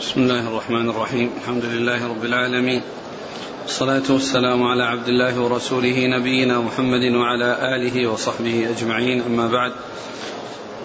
[0.00, 1.30] بسم الله الرحمن الرحيم.
[1.40, 2.80] الحمد لله رب العالمين.
[3.62, 9.22] والصلاة والسلام على عبد الله ورسوله نبينا محمد وعلى آله وصحبه أجمعين.
[9.22, 9.72] أما بعد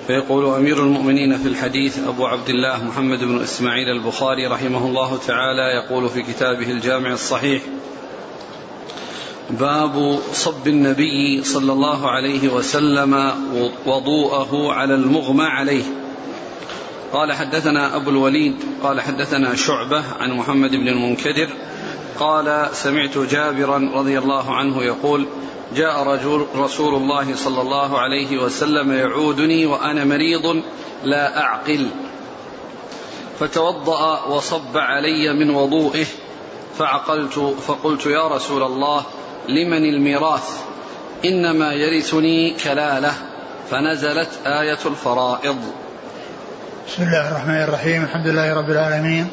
[0.08, 5.84] فيقول أمير المؤمنين في الحديث أبو عبد الله محمد بن إسماعيل البخاري رحمه الله تعالى
[5.84, 7.62] يقول في كتابه الجامع الصحيح
[9.50, 13.32] باب صب النبي صلى الله عليه وسلم
[13.86, 15.84] وضوءه على المغمى عليه.
[17.14, 21.50] قال حدثنا أبو الوليد قال حدثنا شعبة عن محمد بن المنكدر
[22.20, 25.28] قال سمعت جابرا رضي الله عنه يقول
[25.76, 30.64] جاء رجل رسول الله صلى الله عليه وسلم يعودني وأنا مريض
[31.04, 31.88] لا أعقل.
[33.40, 36.06] فتوضأ وصب علي من وضوئه
[36.78, 39.04] فعقلت فقلت يا رسول الله
[39.50, 40.62] لمن الميراث؟
[41.26, 43.14] إنما يرثني كلالة
[43.70, 45.81] فنزلت آية الفرائض.
[46.88, 48.04] بسم الله الرحمن الرحيم.
[48.04, 49.28] الحمد لله رب العالمين.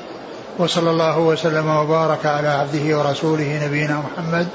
[0.59, 4.47] وصلى الله وسلم وبارك على عبده ورسوله نبينا محمد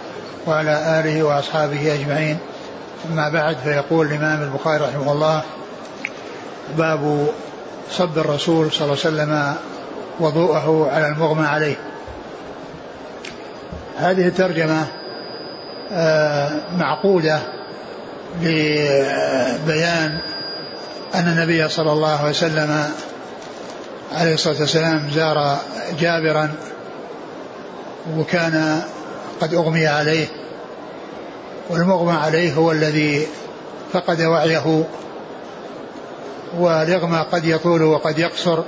[0.47, 2.37] وعلى آله وأصحابه أجمعين.
[3.11, 5.41] أما بعد فيقول الإمام البخاري رحمه الله
[6.77, 7.27] باب
[7.91, 9.55] صب الرسول صلى الله عليه وسلم
[10.19, 11.75] وضوءه على المغمى عليه.
[13.97, 14.85] هذه الترجمة
[15.91, 17.39] آه، معقودة
[18.41, 20.19] لبيان
[21.15, 22.91] أن النبي صلى الله عليه وسلم
[24.11, 25.57] عليه الصلاة والسلام زار
[25.99, 26.51] جابرا
[28.17, 28.81] وكان
[29.41, 30.27] قد أغمي عليه
[31.69, 33.27] والمغمى عليه هو الذي
[33.93, 34.83] فقد وعيه
[36.57, 38.63] والإغمى قد يطول وقد يقصر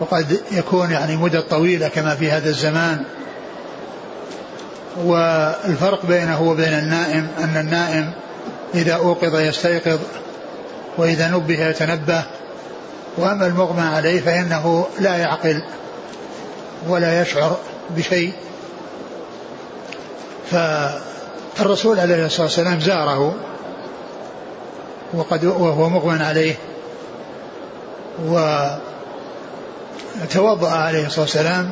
[0.00, 3.04] وقد يكون يعني مدة طويلة كما في هذا الزمان.
[4.96, 8.12] والفرق بينه وبين النائم أن النائم
[8.74, 9.98] إذا أوقظ يستيقظ
[10.98, 12.22] وإذا نبه يتنبه
[13.16, 15.62] وأما المغمى عليه فإنه لا يعقل
[16.88, 17.56] ولا يشعر
[17.90, 18.32] بشيء.
[20.50, 23.34] فالرسول عليه الصلاة والسلام زاره
[25.14, 26.54] وقد وهو مغمى عليه
[30.22, 31.70] وتوضأ عليه الصلاة والسلام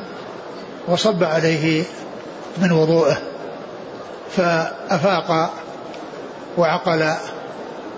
[0.88, 1.84] وصب عليه
[2.59, 3.19] من وضوءه
[4.37, 5.50] فأفاق
[6.59, 7.12] وعقل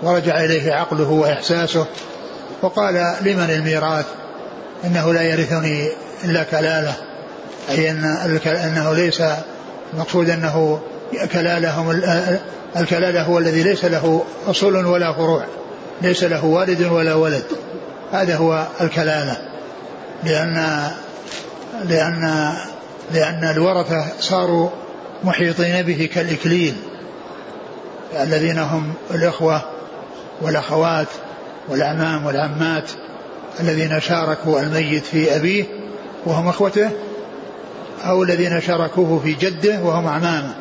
[0.03, 1.85] ورجع إليه عقله وإحساسه
[2.61, 4.05] وقال لمن الميراث؟
[4.85, 5.89] إنه لا يرثني
[6.23, 6.95] إلا كلالة.
[7.69, 8.03] أي أن
[8.47, 9.23] أنه ليس
[9.93, 10.79] المقصود أنه
[11.33, 11.91] كلالهم
[12.77, 15.45] الكلالة هو الذي ليس له أصول ولا فروع
[16.01, 17.43] ليس له والد ولا ولد.
[18.11, 19.37] هذا هو الكلالة.
[20.23, 20.87] لأن
[21.83, 22.53] لأن
[23.13, 24.69] لأن الورثة صاروا
[25.23, 26.75] محيطين به كالإكليل
[28.21, 29.74] الذين هم الإخوة
[30.41, 31.07] والأخوات
[31.69, 32.91] والأعمام والعمات
[33.59, 35.65] الذين شاركوا الميت في أبيه
[36.25, 36.89] وهم أخوته
[38.05, 40.55] أو الذين شاركوه في جده وهم أعمامه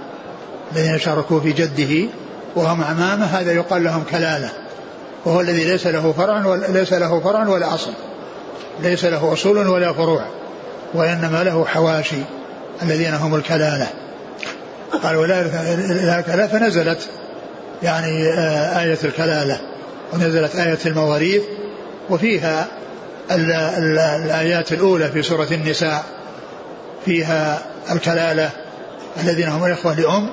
[0.72, 2.08] الذين شاركوه في جده
[2.56, 4.50] وهم أعمامه هذا يقال لهم كلالة
[5.24, 7.92] وهو الذي ليس له فرع ليس له فرع ولا أصل
[8.82, 10.24] ليس له أصول ولا فروع
[10.94, 12.16] وإنما له حواشي
[12.82, 13.86] الذين هم الكلالة
[15.02, 17.08] قال ولا كلالة فنزلت
[17.82, 19.60] يعني آه، آية الكلالة
[20.12, 21.42] ونزلت آية المواريث
[22.10, 22.66] وفيها
[23.30, 26.04] ال ال الآيات الأولى في سورة النساء
[27.04, 28.50] فيها الكلالة
[29.22, 30.30] الذين هم الإخوة لأم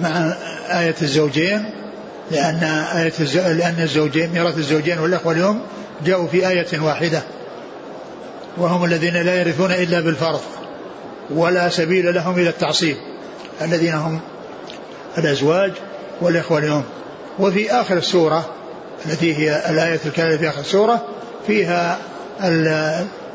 [0.00, 0.34] مع
[0.80, 1.70] آية الزوجين
[2.30, 2.62] لأن
[2.96, 3.36] آية الز...
[3.36, 5.60] لأن الزوجين ميراث الزوجين والإخوة لأم
[6.04, 7.22] جاءوا في آية واحدة
[8.56, 10.40] وهم الذين لا يرثون إلا بالفرض
[11.30, 12.96] ولا سبيل لهم إلى التعصيب
[13.62, 14.20] الذين هم
[15.18, 15.72] الأزواج
[16.20, 16.82] والإخوة لأم
[17.38, 18.44] وفي آخر السورة
[19.06, 21.04] التي هي الآية الكاملة في آخر السورة
[21.46, 21.98] فيها
[22.44, 22.66] ال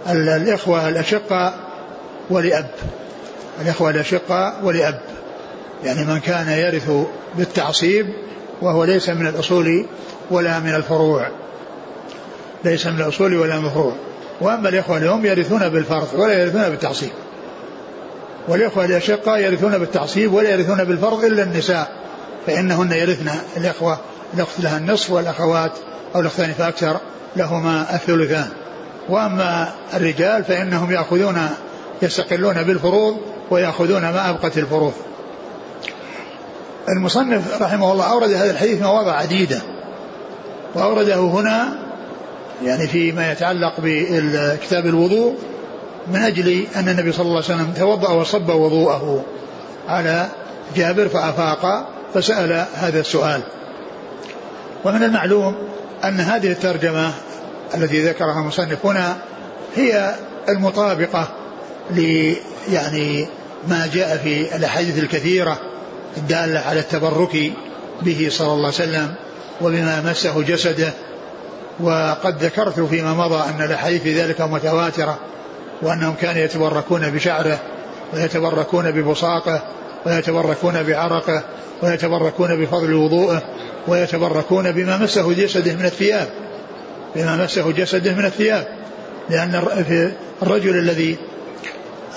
[0.10, 1.54] ال الإخوة الأشقاء
[2.30, 2.70] ولأب
[3.62, 5.00] الإخوة الأشقاء ولأب
[5.84, 6.92] يعني من كان يرث
[7.38, 8.08] بالتعصيب
[8.62, 9.86] وهو ليس من الأصول
[10.32, 11.28] ولا من الفروع.
[12.66, 13.96] ليس من الأصول ولا من الفروع.
[14.42, 17.12] وأما الإخوة اليوم يرثون بالفرض ولا يرثون بالتعصيب.
[18.48, 21.92] والإخوة الأشقاء يرثون بالتعصيب ولا يرثون بالفرض إلا النساء.
[22.48, 24.00] فإنهن يرثن الإخوة
[24.34, 25.72] الأخت لها النصف والأخوات
[26.16, 26.98] أو الأختان فأكثر
[27.36, 28.48] لهما الثلثان.
[29.10, 31.50] وأما الرجال فإنهم يأخذون
[32.02, 33.18] يستقلون بالفروض
[33.50, 34.94] ويأخذون ما أبقت الفروض.
[36.90, 39.62] المصنف رحمه الله أورد هذا الحديث مواضع عديدة.
[40.76, 41.68] وأورده هنا
[42.66, 45.36] يعني فيما يتعلق بكتاب الوضوء
[46.08, 49.24] من أجل أن النبي صلى الله عليه وسلم توضأ وصب وضوءه
[49.88, 50.28] على
[50.76, 53.42] جابر فأفاق فسأل هذا السؤال.
[54.86, 55.56] ومن المعلوم
[56.04, 57.14] أن هذه الترجمة
[57.76, 59.18] التي ذكرها المصنف هنا
[59.76, 60.16] هي
[60.50, 61.28] المطابقة
[61.92, 62.34] ل
[62.72, 63.28] يعني
[63.68, 65.58] ما جاء في الأحاديث الكثيرة
[66.18, 67.52] الدالة على التبرك
[68.02, 69.14] به صلى الله عليه وسلم
[69.62, 70.94] وبما مسه جسده.
[71.80, 75.20] وقد ذكرت فيما مضى أن الأحاديث في ذلك متواترة
[75.82, 77.60] وأنهم كانوا يتبركون بشعره
[78.14, 79.62] ويتبركون ببصاقه
[80.06, 81.44] ويتبركون بعرقه
[81.84, 83.42] ويتبركون بفضل وضوءه
[83.88, 86.28] ويتبركون بما مسه جسده من الثياب.
[87.16, 88.68] بما مسه جسده من الثياب.
[89.30, 89.56] لأن
[90.42, 91.18] الرجل الذي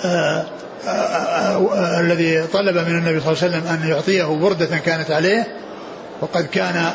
[0.05, 0.45] آآ
[0.87, 5.47] آآ آآ الذي طلب من النبي صلى الله عليه وسلم أن يعطيه بردة كانت عليه
[6.21, 6.91] وقد كان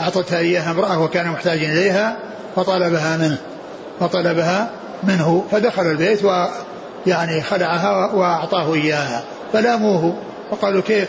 [0.00, 2.16] أعطتها إياها امرأة وكان محتاجا إليها
[2.56, 3.38] فطلبها منه
[4.00, 4.70] فطلبها
[5.02, 6.22] منه فدخل البيت
[7.06, 9.22] ويعني خلعها وأعطاه إياها.
[9.52, 10.16] فلاموه.
[10.50, 11.08] وقالوا كيف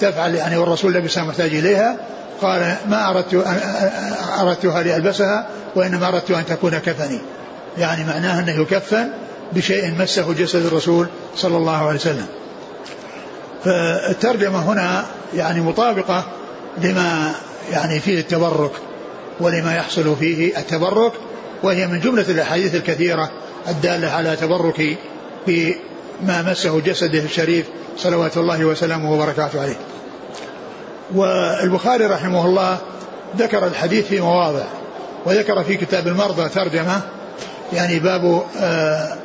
[0.00, 1.96] تفعل يعني والرسول لبس محتاج إليها؟
[2.42, 3.46] قال ما أردت
[4.40, 7.20] أردتها لألبسها وإنما أردت أن تكون كفني.
[7.78, 9.08] يعني معناه أنه يكفن
[9.52, 11.06] بشيء مسه جسد الرسول
[11.36, 12.26] صلى الله عليه وسلم.
[13.64, 15.04] فالترجمة هنا
[15.34, 16.24] يعني مطابقة
[16.78, 17.32] لما
[17.72, 18.72] يعني فيه التبرك
[19.40, 21.12] ولما يحصل فيه التبرك
[21.62, 23.30] وهي من جملة الأحاديث الكثيرة
[23.68, 24.96] الدالة على تبرك
[25.46, 27.66] بما مسه جسده الشريف
[27.96, 29.76] صلوات الله وسلامه وبركاته عليه.
[31.14, 32.78] والبخاري رحمه الله
[33.36, 34.64] ذكر الحديث في مواضع
[35.26, 37.00] وذكر في كتاب المرضى ترجمة
[37.72, 39.16] يعني باب آه،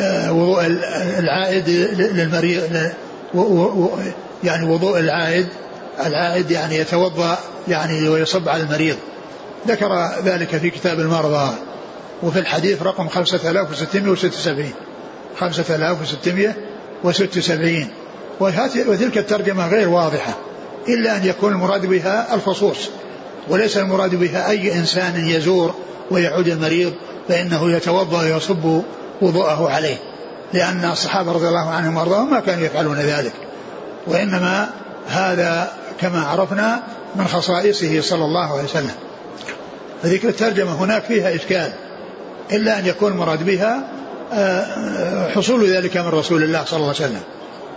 [0.00, 0.66] آه، وضوء
[1.18, 1.68] العائد
[1.98, 2.92] للمريض
[4.44, 5.48] يعني وضوء العائد
[6.06, 7.38] العائد يعني يتوضأ
[7.68, 8.96] يعني ويصب على المريض.
[9.68, 11.54] ذكر ذلك في كتاب المرضى
[12.22, 14.72] وفي الحديث رقم 5676
[15.38, 17.88] 5676
[18.86, 20.34] وتلك الترجمة غير واضحة
[20.88, 22.90] إلا أن يكون المراد بها الخصوص
[23.48, 25.74] وليس المراد بها أي إنسان يزور
[26.10, 26.92] ويعود المريض
[27.28, 28.82] فإنه يتوضأ ويصب
[29.22, 29.96] وضوءه عليه
[30.52, 33.32] لأن الصحابة رضي الله عنهم وأرضاهم ما كانوا يفعلون ذلك.
[34.06, 34.70] وإنما
[35.08, 36.82] هذا كما عرفنا
[37.16, 38.94] من خصائصه صلى الله عليه وسلم.
[40.02, 41.72] فذكر الترجمة هناك فيها إشكال
[42.52, 43.88] إلا أن يكون المراد بها
[45.34, 47.22] حصول ذلك من رسول الله صلى الله عليه وسلم.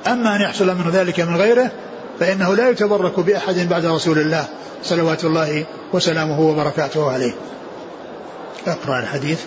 [0.07, 1.71] أما أن يحصل من ذلك من غيره
[2.19, 4.47] فإنه لا يتبرك بأحد بعد رسول الله
[4.83, 7.35] صلوات الله وسلامه وبركاته عليه.
[8.67, 9.41] أقرأ الحديث.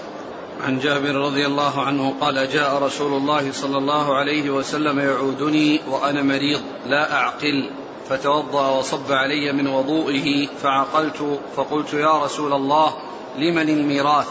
[0.66, 6.22] عن جابر رضي الله عنه قال جاء رسول الله صلى الله عليه وسلم يعودني وأنا
[6.22, 7.70] مريض لا أعقل.
[8.08, 12.92] فتوضأ وصب علي من وضوئه فعقلت فقلت يا رسول الله
[13.38, 14.26] لمن الميراث؟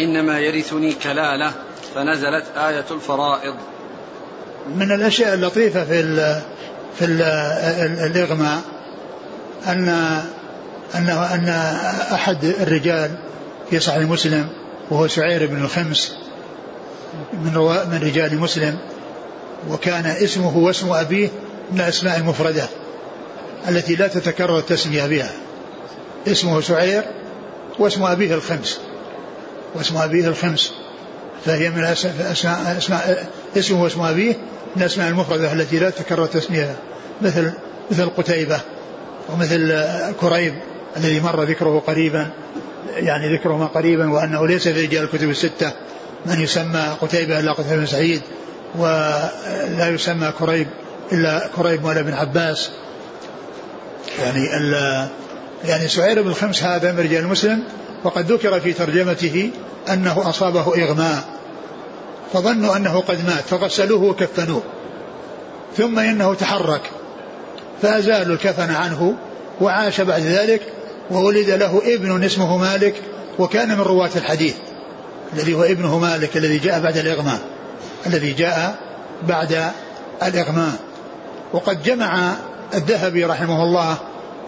[0.00, 1.52] إنما يرثني كلالة.
[1.94, 3.54] فنزلت آية الفرائض.
[4.76, 6.42] من الأشياء اللطيفة في ال
[6.98, 7.22] في ال
[8.00, 8.60] الإغماء
[9.66, 9.88] أن
[10.94, 11.48] أنه أن
[12.12, 13.10] أحد الرجال
[13.70, 14.48] في صحيح مسلم
[14.90, 16.16] وهو سعير بن الخمس
[17.32, 17.54] من
[17.90, 18.78] من رجال مسلم
[19.70, 21.28] وكان اسمه واسم أبيه
[21.72, 22.66] من الأسماء المفردة
[23.68, 25.30] التي لا تتكرر التسمية بها.
[26.26, 27.04] اسمه سعير
[27.78, 28.80] واسم أبيه الخمس
[29.74, 30.72] واسم أبيه الخمس.
[31.44, 34.34] فهي من أسماء, أسماء اسمه واسم أبيه
[34.76, 36.76] من الأسماء المفردة التي لا تتكرر تسميتها.
[37.22, 37.52] مثل
[37.90, 38.60] مثل قتيبة
[39.32, 39.84] ومثل
[40.20, 40.54] كريب
[40.96, 42.30] الذي مر ذكره قريبا
[42.96, 45.72] يعني ذكرهما قريبا وأنه ليس في رجال الكتب الستة.
[46.26, 48.22] من يسمى قتيبة إلا قتيبة بن سعيد
[48.78, 50.66] ولا يسمى كريب
[51.12, 52.70] إلا كريب مولى بن عباس.
[54.18, 54.48] يعني
[55.64, 57.62] يعني سعير بن الخمس هذا من رجال مسلم
[58.04, 59.50] وقد ذكر في ترجمته
[59.92, 61.24] أنه أصابه إغماء
[62.32, 64.62] فظنوا أنه قد مات فغسلوه وكفنوه
[65.76, 66.90] ثم إنه تحرك
[67.82, 69.14] فأزالوا الكفن عنه
[69.60, 70.62] وعاش بعد ذلك
[71.10, 72.94] وولد له ابن اسمه مالك
[73.38, 74.54] وكان من رواة الحديث
[75.32, 77.38] الذي هو ابنه مالك الذي جاء بعد الإغماء
[78.06, 78.78] الذي جاء
[79.22, 79.72] بعد
[80.22, 80.72] الإغماء.
[81.52, 82.34] وقد جمع
[82.74, 83.96] الذهبي رحمه الله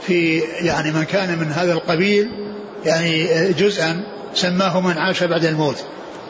[0.06, 2.49] في يعني من كان من هذا القبيل
[2.84, 4.02] يعني جزءا
[4.34, 5.84] سماه من عاش بعد الموت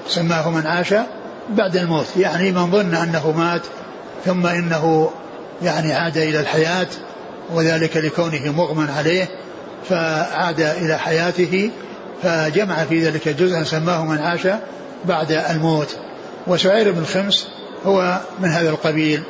[0.09, 0.95] سماه من عاش
[1.50, 2.07] بعد الموت.
[2.16, 3.62] يعني من ظن أنه مات
[4.25, 5.11] ثم إنه
[5.62, 6.87] يعني عاد إلى الحياة
[7.54, 9.28] وذلك لكونه مغمى عليه
[9.88, 11.71] فعاد إلى حياته
[12.23, 14.47] فجمع في ذلك جزءا سماه من عاش
[15.04, 15.97] بعد الموت.
[16.47, 17.49] وسعير بن خمس
[17.85, 19.23] هو من هذا القبيل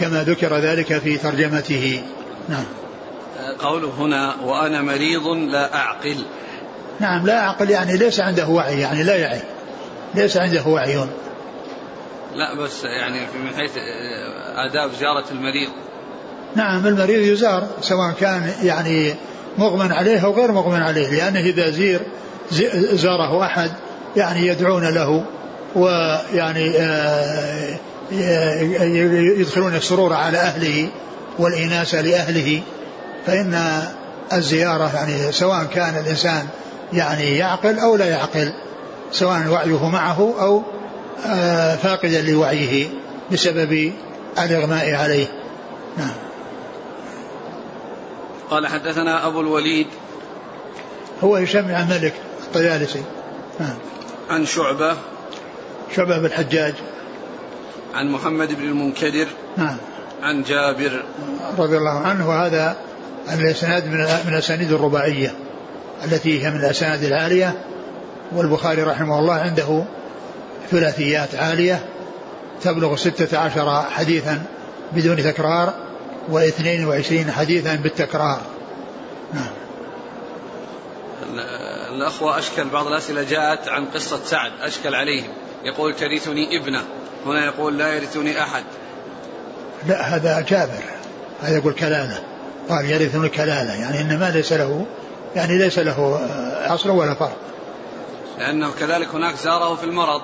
[0.00, 2.02] كما ذكر ذلك في ترجمته.
[2.48, 2.64] نعم.
[3.58, 6.16] قوله هنا وأنا مريض لا أعقل.
[7.00, 9.40] نعم لا أعقل يعني ليس عنده وعي يعني لا يعي.
[10.14, 10.96] ليس عنده وعي.
[12.34, 13.70] لا بس يعني من حيث
[14.56, 15.70] آداب زيارة المريض.
[16.56, 19.14] نعم المريض يزار سواء كان يعني
[19.58, 22.00] مغمى عليه أو غير مغمى عليه لأنه إذا زير
[22.92, 23.70] زاره أحد
[24.16, 25.24] يعني يدعون له
[25.74, 27.78] ويعني آه،
[29.38, 30.88] يدخلون السرور على أهله
[31.38, 32.62] والإناسة لأهله
[33.26, 33.82] فإن
[34.32, 36.46] الزيارة يعني سواء كان الإنسان
[36.94, 38.52] يعني يعقل أو لا يعقل
[39.12, 40.62] سواء وعيه معه أو
[41.26, 42.88] آه، فاقدا لوعيه
[43.32, 43.92] بسبب
[44.38, 45.26] الإغماء عليه.
[45.98, 46.14] نعم.
[48.50, 49.86] قال حدثنا أبو الوليد
[51.24, 52.14] هو هشام عن ملك
[52.46, 53.02] الطيالسي.
[53.60, 53.76] نعم.
[54.30, 54.96] عن شعبة.
[55.96, 56.74] شعبة بن الحجاج.
[57.94, 59.26] عن محمد بن المنكدر.
[59.56, 59.76] نعم.
[60.22, 61.04] عن جابر.
[61.58, 62.76] رضي الله عنه وهذا
[63.32, 65.34] الإسناد من من الأسانيد الرباعية.
[66.04, 67.54] التي هي من الاسانيد العالية
[68.32, 69.84] والبخاري رحمه الله عنده
[70.70, 71.84] ثلاثيات عالية
[72.62, 74.42] تبلغ ستة عشر حديثا
[74.92, 75.74] بدون تكرار
[76.28, 78.40] واثنين وعشرين حديثا بالتكرار.
[79.34, 79.52] نعم
[81.94, 85.30] الأخوة أشكل بعض الأسئلة جاءت عن قصة سعد أشكل عليهم.
[85.64, 86.82] يقول ترثني ابنة.
[87.26, 88.64] هنا يقول لا يرثني أحد.
[89.86, 90.82] لا هذا جابر.
[91.42, 92.18] هذا يقول كلالة.
[92.68, 93.74] قال يرثني كلالة.
[93.74, 94.86] يعني إنما ليس له
[95.36, 96.20] يعني ليس له
[96.74, 97.36] أصل ولا فرق.
[98.38, 100.22] لأنه كذلك هناك زاره في المرض.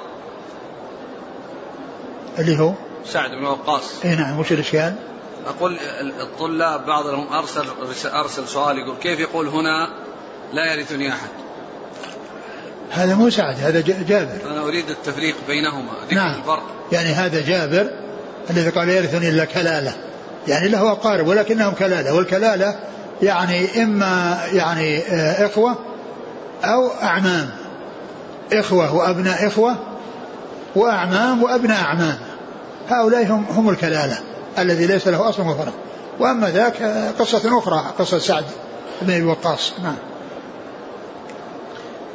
[2.39, 2.73] اللي هو؟
[3.07, 4.05] سعد بن وقاص.
[4.05, 4.95] اي نعم وش الإشكال؟
[5.47, 5.79] أقول
[6.21, 7.65] الطلاب بعضهم أرسل
[8.05, 9.89] أرسل سؤال يقول كيف يقول هنا
[10.53, 11.29] لا يرثني أحد؟
[12.91, 14.51] هذا مو سعد هذا جابر.
[14.51, 16.41] أنا أريد التفريق بينهما ذكر نعم.
[16.41, 16.63] الفرق.
[16.93, 17.91] يعني هذا جابر
[18.51, 19.93] الذي قال يرثني إلا كلالة.
[20.49, 22.81] يعني له أقارب ولكنهم كلالة والكلالة
[23.23, 25.77] يعني إما يعني آه، إخوة
[26.65, 27.51] أو أعمام.
[28.53, 29.77] إخوة وأبناء إخوة
[30.77, 32.19] وأعمام وأبناء أعمام.
[32.89, 34.19] هؤلاء هم هم الكلالة
[34.59, 35.73] الذي ليس له أصل وفرق
[36.19, 38.45] وأما ذاك آه، قصة أخرى قصة سعد
[39.03, 39.73] بن أبي وقاص.
[39.83, 39.97] نعم.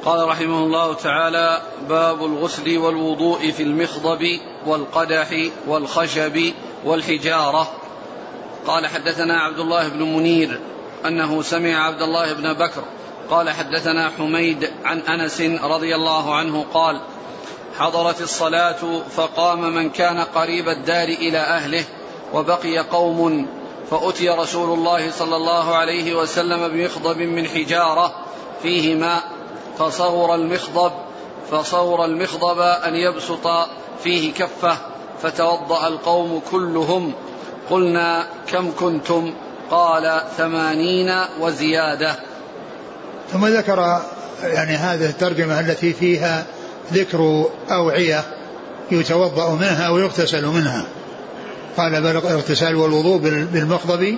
[0.06, 6.54] قال رحمه الله تعالى باب الغسل والوضوء في المخضب والقدح والخشب
[6.86, 7.68] والحجارة.
[8.68, 10.60] قال حدثنا عبد الله بن منير
[11.06, 12.84] أنه سمع عبد الله بن بكر
[13.30, 17.02] قال حدثنا حميد عن أنس رضي الله عنه قال
[17.80, 21.84] حضرت الصلاة فقام من كان قريب الدار إلى أهله
[22.34, 23.48] وبقي قوم
[23.92, 28.16] فأتي رسول الله صلى الله عليه وسلم بمخضب من حجارة
[28.64, 29.24] فيه ماء
[29.78, 30.92] فصور المخضب
[31.52, 33.48] فصور المخضب أن يبسط
[34.04, 34.78] فيه كفه
[35.22, 37.14] فتوضأ القوم كلهم
[37.70, 39.34] قلنا كم كنتم؟
[39.76, 42.16] قال ثمانين وزيادة.
[43.32, 44.02] ثم ذكر
[44.44, 46.46] يعني هذه الترجمة التي فيها
[46.94, 48.24] ذكر أوعية
[48.92, 50.86] يتوضأ منها ويغتسل منها.
[51.78, 53.18] قال بل الاغتسال والوضوء
[53.54, 54.18] بالمخضب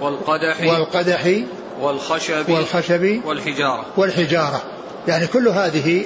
[0.00, 1.40] والقدح والقدح
[1.80, 3.84] والخشب والخشب والحجارة.
[3.96, 4.62] والحجارة.
[5.08, 6.04] يعني كل هذه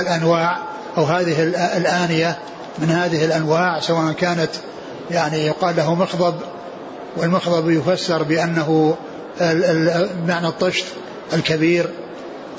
[0.00, 0.58] الأنواع
[0.96, 1.42] أو هذه
[1.76, 2.38] الآنية
[2.78, 4.50] من هذه الأنواع سواء كانت
[5.10, 6.34] يعني يقال له مخضب
[7.16, 8.96] والمخضب يفسر بأنه
[10.28, 10.84] معنى الطشت
[11.32, 11.86] الكبير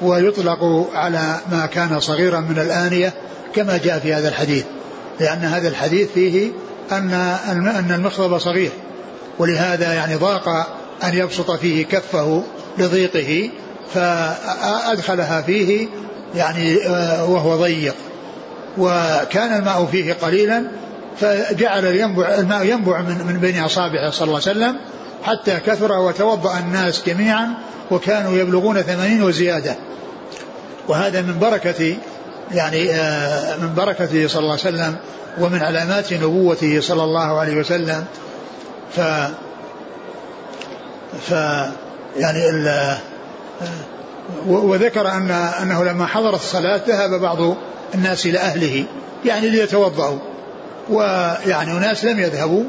[0.02, 3.14] ويطلق على ما كان صغيرا من الآنية
[3.56, 4.66] كما جاء في هذا الحديث
[5.20, 6.52] لأن هذا الحديث فيه
[6.92, 7.12] أن
[7.52, 8.72] أن المخضب صغير
[9.40, 10.48] ولهذا يعني ضاق
[11.04, 12.44] أن يبسط فيه كفه
[12.78, 13.50] لضيقه
[13.94, 15.88] فأدخلها فيه
[16.36, 17.96] يعني آه، وهو ضيق.
[18.78, 20.64] وكان الماء فيه قليلا
[21.20, 24.78] فجعل ينبع الماء ينبع من من بين أصابعه صلى الله عليه وسلم
[25.24, 27.54] حتى كثر وتوضأ الناس جميعا
[27.92, 29.76] وكانوا يبلغون ثمانين وزيادة.
[30.88, 31.96] وهذا من بركه
[32.52, 34.96] يعني آه، من بركته صلى الله عليه وسلم
[35.40, 38.06] ومن علامات نبوته صلى الله عليه وسلم.
[38.96, 39.00] ف
[41.30, 41.32] ف
[42.18, 42.40] يعني
[44.48, 47.38] وذكر أن أنه لما حضرت الصلاة ذهب بعض
[47.96, 48.86] الناس إلى أهله
[49.26, 50.20] يعني ليتوضأوا.
[50.90, 52.64] ويعني أناس لم يذهبوا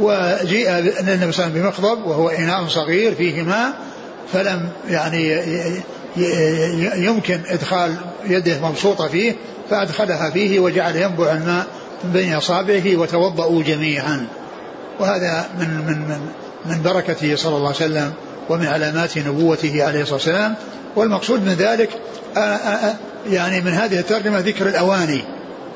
[0.00, 3.72] وجيء النبي صلى الله عليه وسلم بمخضب وهو إناء صغير فيه ماء
[4.32, 5.42] فلم يعني
[6.96, 7.94] يمكن إدخال
[8.26, 9.36] يده مبسوطة فيه
[9.70, 11.66] فأدخلها فيه وجعل ينبع الماء
[12.04, 14.26] من بين أصابعه وتوضأوا جميعا.
[15.00, 16.20] وهذا من من من
[16.66, 18.12] من بركته صلى الله عليه وسلم
[18.48, 20.54] ومن علامات نبوته عليه الصلاة والسلام.
[20.96, 21.90] والمقصود من ذلك
[23.30, 25.24] يعني من هذه الترجمة ذكر الأواني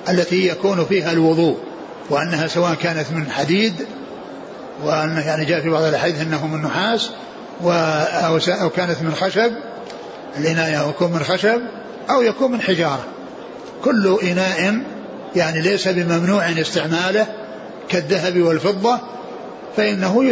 [0.09, 1.57] التي يكون فيها الوضوء.
[2.11, 3.75] وأنها سواء كانت من حديد
[4.85, 7.11] وأنه يعني جاء في بعض الأحاديث أنه من نحاس
[8.49, 9.53] أو كانت من خشب
[10.38, 11.61] الإناء يكون من خشب
[12.11, 13.05] أو يكون من حجارة.
[13.85, 14.81] كل إناء
[15.37, 17.27] يعني ليس بممنوع استعماله
[17.88, 18.99] كالذهب والفضة
[19.77, 20.25] فإنه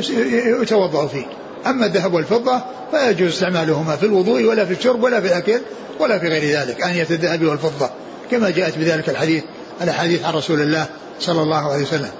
[0.63, 1.27] يتوضأ فيه.
[1.67, 2.61] أما الذهب والفضة
[2.93, 5.61] فلا يجوز استعمالهما في الوضوء ولا في الشرب ولا في الأكل
[6.01, 7.91] ولا في غير ذلك آنية الذهب والفضة
[8.31, 9.45] كما جاءت بذلك الحديث
[9.83, 10.87] الأحاديث عن رسول الله
[11.21, 12.11] صلى الله عليه وسلم.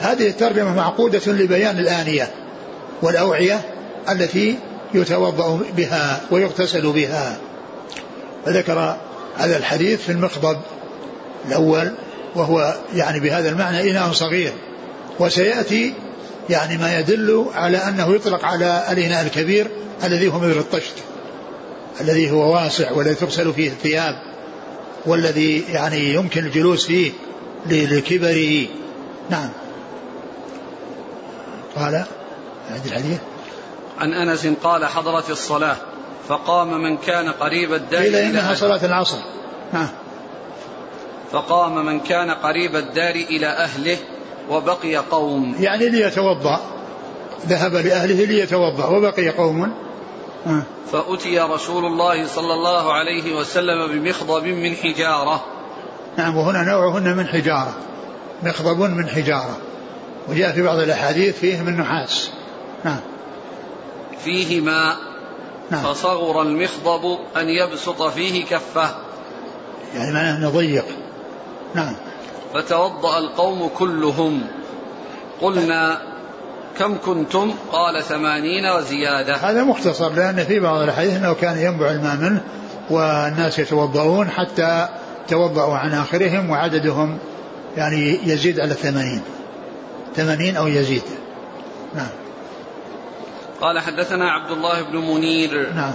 [0.00, 2.30] هذه الترجمة معقودة لبيان الآنية
[3.02, 3.60] والأوعية
[4.10, 4.58] التي
[4.94, 7.36] يتوضأ بها ويغتسل بها.
[8.46, 8.96] فذكر
[9.36, 10.56] هذا الحديث في المخضب
[11.48, 11.92] الأول
[12.34, 14.52] وهو يعني بهذا المعنى إناء صغير.
[15.20, 15.94] وسيأتي
[16.50, 19.70] يعني ما يدل على أنه يطلق على الإناء الكبير
[20.04, 20.94] الذي هو مثل الطشت
[22.00, 24.33] الذي هو واسع والذي تغسل فيه الثياب.
[25.06, 27.12] والذي يعني يمكن الجلوس فيه
[27.66, 28.66] لكبره.
[29.30, 29.50] نعم.
[31.76, 32.04] قال
[32.68, 33.18] هذه الحديث.
[33.98, 35.76] عن أنس قال حضرت الصلاة
[36.28, 39.18] فقام من كان قريب الدار إلى انها صلاة العصر.
[39.72, 39.88] نعم
[41.32, 43.96] فقام من كان قريب الدار إلى أهله
[44.50, 45.56] وبقي قوم.
[45.60, 46.60] يعني ليتوضأ.
[47.46, 49.83] ذهب لأهله ليتوضأ وبقي قوم.
[50.92, 55.44] فأتي رسول الله صلى الله عليه وسلم بمخضب من حجارة.
[56.18, 57.74] نعم وهنا نوعهن من حجارة.
[58.42, 59.56] مخضب من حجارة.
[60.28, 62.30] وجاء في بعض الأحاديث فيه من نحاس.
[62.84, 63.00] نعم.
[64.24, 64.96] فيه ماء
[65.70, 65.82] نعم.
[65.82, 68.94] فصغر المخضب أن يبسط فيه كفه.
[69.94, 70.84] يعني معناه أنه ضيق.
[71.74, 71.96] نعم.
[72.54, 74.46] فتوضأ القوم كلهم.
[75.40, 76.13] قلنا
[76.78, 79.36] كم كنتم؟ قال ثمانين وزيادة.
[79.36, 82.40] هذا مختصر لأن في بعض الأحاديث أنه كان ينبع الماء منه
[82.90, 84.88] والناس يتوضؤون حتى
[85.28, 87.18] توضأوا عن آخرهم وعددهم
[87.76, 89.22] يعني يزيد على ثمانين
[90.16, 91.02] ثمانين أو يزيد.
[91.94, 92.10] نعم.
[93.60, 95.94] قال حدثنا عبد الله بن منير نعم.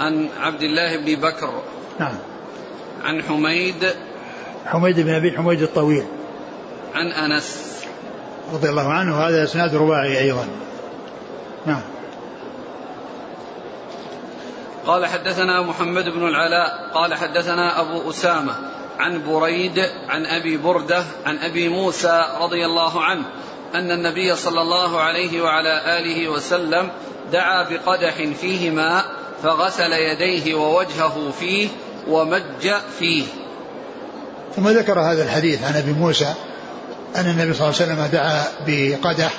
[0.00, 1.62] عن عبد الله بن بكر
[2.00, 2.14] نعم.
[3.04, 3.94] عن حميد
[4.66, 6.04] حميد بن أبي حميد الطويل.
[6.94, 7.75] عن أنس.
[8.52, 10.46] رضي الله عنه وهذا إسناد رباعي أيضا.
[11.66, 11.82] نعم.
[14.86, 18.52] قال حدثنا محمد بن العلاء قال حدثنا أبو أسامة
[18.98, 23.24] عن بريد عن أبي بردة عن أبي موسى رضي الله عنه
[23.74, 26.88] أن النبي صلى الله عليه وعلى آله وسلم
[27.32, 29.04] دعا بقدح فيه ماء
[29.42, 31.68] فغسل يديه ووجهه فيه
[32.08, 33.24] ومج فيه.
[34.56, 36.34] ثم ذكر هذا الحديث عن أبي موسى
[37.20, 39.32] أن النبي صلى الله عليه وسلم دعا بقدح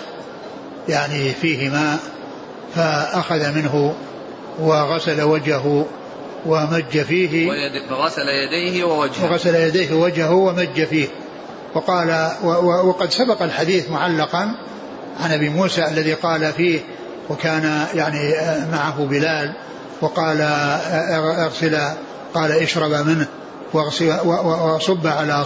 [0.90, 2.00] يعني فيه ماء
[2.76, 3.96] فأخذ منه
[4.60, 5.86] وغسل وجهه
[6.46, 7.48] ومج فيه.
[7.92, 9.24] وغسل يديه ووجهه.
[9.26, 11.08] وغسل يديه ووجهه ومج فيه.
[11.76, 12.32] وقال
[12.64, 14.56] وقد سبق الحديث معلقا
[15.20, 16.80] عن أبي موسى الذي قال فيه
[17.30, 18.36] وكان يعني
[18.72, 19.54] معه بلال
[20.02, 20.42] وقال
[21.40, 21.78] اغسل
[22.34, 23.28] قال اشرب منه.
[23.74, 25.46] وصب على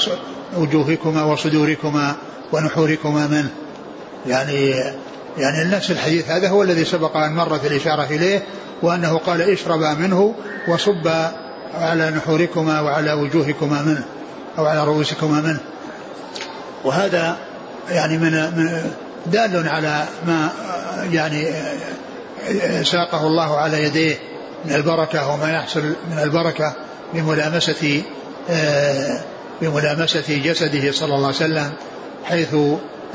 [0.57, 2.15] وجوهكما وصدوركما
[2.51, 3.49] ونحوركما منه.
[4.27, 4.73] يعني
[5.37, 8.43] يعني نفس الحديث هذا هو الذي سبق أن مرت الإشارة إليه
[8.81, 10.35] وأنه قال اشربا منه
[10.67, 11.07] وصب
[11.73, 14.03] على نحوركما وعلى وجوهكما منه
[14.57, 15.59] أو على رؤوسكما منه.
[16.83, 17.37] وهذا
[17.89, 18.31] يعني من,
[19.25, 20.49] دال على ما
[21.11, 21.47] يعني
[22.83, 24.15] ساقه الله على يديه
[24.65, 26.75] من البركة وما يحصل من البركة.
[27.13, 28.03] بملامسة
[28.49, 29.21] آه،
[29.61, 31.71] بملامسة جسده صلى الله عليه وسلم
[32.23, 32.53] حيث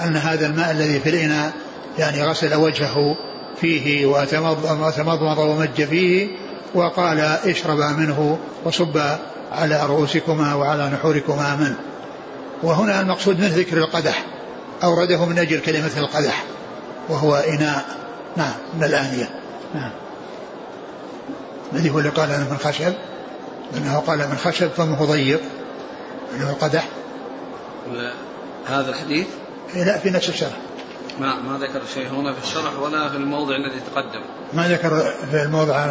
[0.00, 1.52] أن هذا الماء الذي في الإناء
[1.98, 3.16] يعني غسل وجهه
[3.60, 6.28] فيه وتمضمض ومج فيه
[6.74, 9.00] وقال اشربا منه وصب
[9.52, 11.76] على رؤوسكما وعلى نحوركما منه.
[12.62, 14.24] وهنا المقصود من ذكر القدح
[14.82, 16.44] أورده من أجل كلمة القدح
[17.08, 17.84] وهو إناء.
[18.36, 19.30] نعم من الآنية.
[19.74, 19.90] نعم.
[21.72, 22.92] الذي هو اللي قال أنا من خشب؟
[23.74, 25.40] أنه قال من خشب فمه ضيق
[26.40, 26.88] هو القدح
[28.66, 29.26] هذا الحديث؟
[29.74, 30.56] إيه، لا في نفس الشرح.
[31.20, 34.20] ما ما ذكر شيء هنا في الشرح ولا في الموضع الذي تقدم.
[34.52, 35.86] ما ذكر في الموضع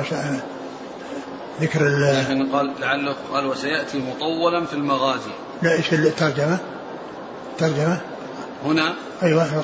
[1.62, 5.32] ذكر لكن قال لعله قال وسيأتي مطولا في المغازي.
[5.62, 6.58] لا إيش الترجمة؟
[7.52, 8.02] الترجمة؟
[8.66, 9.64] هنا؟ أيوه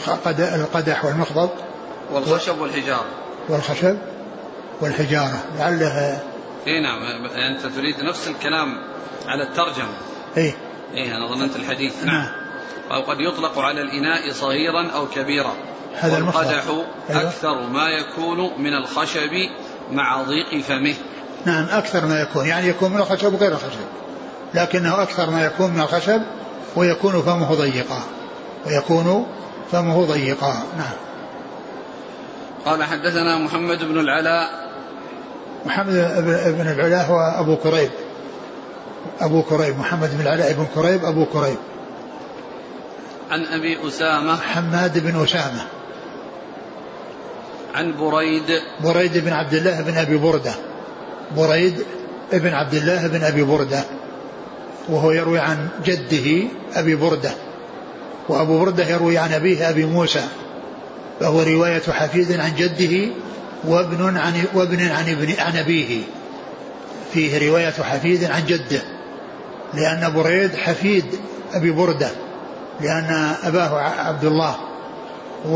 [0.55, 1.49] القدح والمخضب.
[2.11, 3.05] والخشب والحجارة.
[3.49, 3.97] والخشب
[4.81, 5.43] والحجارة.
[5.57, 6.19] لعله
[6.67, 8.77] اي نعم أنت تريد نفس الكلام
[9.27, 9.93] على الترجمة.
[10.37, 10.53] اي
[10.93, 12.03] اي أنا ظننت الحديث.
[12.03, 12.27] نعم.
[12.91, 15.53] أو قد يطلق على الإناء صغيرا أو كبيرا.
[15.95, 16.85] هذا والقدح أيوة.
[17.09, 19.49] أكثر ما يكون من الخشب
[19.91, 20.95] مع ضيق فمه.
[21.45, 22.45] نعم أكثر ما يكون.
[22.45, 23.87] يعني يكون من الخشب وغير الخشب.
[24.53, 26.21] لكنه أكثر ما يكون من الخشب
[26.75, 28.03] ويكون فمه ضيقا.
[28.67, 29.27] ويكون
[29.71, 30.63] فمه ضيقا.
[30.77, 30.93] نعم.
[32.65, 34.60] قال حدثنا محمد بن العلاء
[35.65, 35.93] محمد
[36.57, 37.89] بن العلاء هو أبو كريب.
[39.21, 41.57] أبو كريب محمد بن العلاء بن كريب أبو كريب.
[43.31, 44.35] عن أبي أسامة.
[44.35, 45.61] حماد بن أسامة.
[47.75, 48.61] عن بريد.
[48.83, 50.53] بريد بن عبد الله بن أبي بردة.
[51.37, 51.85] بريد
[52.33, 53.83] بن عبد الله بن أبي بردة.
[54.89, 57.31] وهو يروي عن جده أبي بردة.
[58.29, 60.23] وأبو بردة يروي عن أبيه أبي موسى.
[61.19, 63.13] فهو رواية حفيد عن جده
[63.65, 66.03] وابن عن وابن عن ابن عن أبيه.
[67.13, 68.81] فيه رواية حفيد عن جده
[69.73, 71.05] لأن بريد حفيد
[71.53, 72.09] أبي بردة
[72.81, 74.55] لأن أباه عبد الله
[75.45, 75.55] و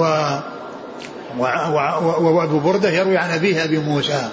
[2.20, 4.30] وأبو بردة يروي عن أبيه أبي موسى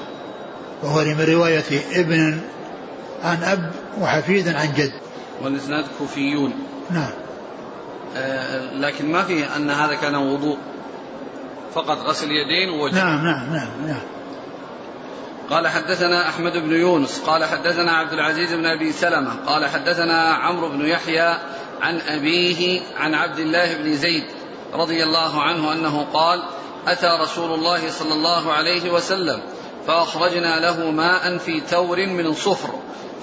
[0.83, 2.41] وهو من رواية ابن
[3.25, 4.93] عن أب وحفيد عن جد.
[5.43, 6.53] والإسناد كوفيون.
[6.91, 7.11] نعم.
[8.17, 10.59] آه لكن ما في أن هذا كان وضوء.
[11.75, 12.95] فقط غسل يدين ووجه.
[12.95, 14.03] نعم نعم نعم نعم.
[15.51, 20.69] قال حدثنا أحمد بن يونس قال حدثنا عبد العزيز بن أبي سلمة قال حدثنا عمرو
[20.69, 21.39] بن يحيى
[21.81, 24.25] عن أبيه عن عبد الله بن زيد
[24.75, 26.43] رضي الله عنه أنه قال
[26.87, 29.43] أتى رسول الله صلى الله عليه وسلم
[29.87, 32.71] فأخرجنا له ماء في تور من صفر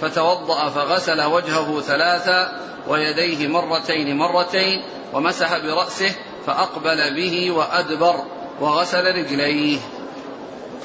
[0.01, 4.83] فتوضأ فغسل وجهه ثلاثا ويديه مرتين مرتين
[5.13, 6.15] ومسح برأسه
[6.47, 8.23] فأقبل به وأدبر.
[8.61, 9.77] وغسل رجليه.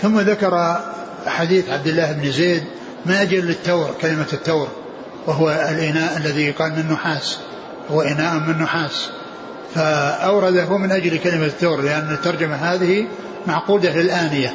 [0.02, 0.80] ثم ذكر
[1.26, 2.64] حديث عبد الله بن زيد
[3.07, 4.68] من أجل التور كلمة التور
[5.26, 7.38] وهو الإناء الذي يقال من نحاس
[7.90, 9.10] هو إناء من نحاس.
[9.74, 13.06] فأورده من أجل كلمة التور لأن الترجمة هذه
[13.46, 14.54] معقودة للآنية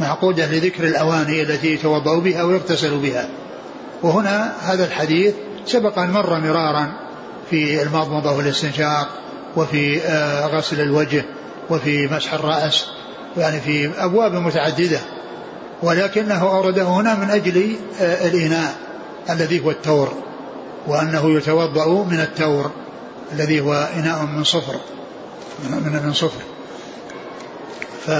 [0.00, 3.28] معقودة لذكر الأواني التي يتوضأ بها ويغتسل بها.
[4.02, 5.34] وهنا هذا الحديث
[5.66, 6.92] سبق أن مر مرارا
[7.50, 9.08] في المضمضة والاستنشاق
[9.56, 11.24] وفي آه، غسل الوجه
[11.70, 12.86] وفي مسح الرأس
[13.36, 15.00] يعني في أبواب متعددة
[15.82, 18.74] ولكنه أورده هنا من أجل آه، الإناء
[19.30, 20.12] الذي هو التور
[20.86, 22.70] وأنه يتوضأ من التور
[23.32, 24.76] الذي هو إناء من صفر
[25.70, 26.40] من من صفر.
[28.06, 28.10] ف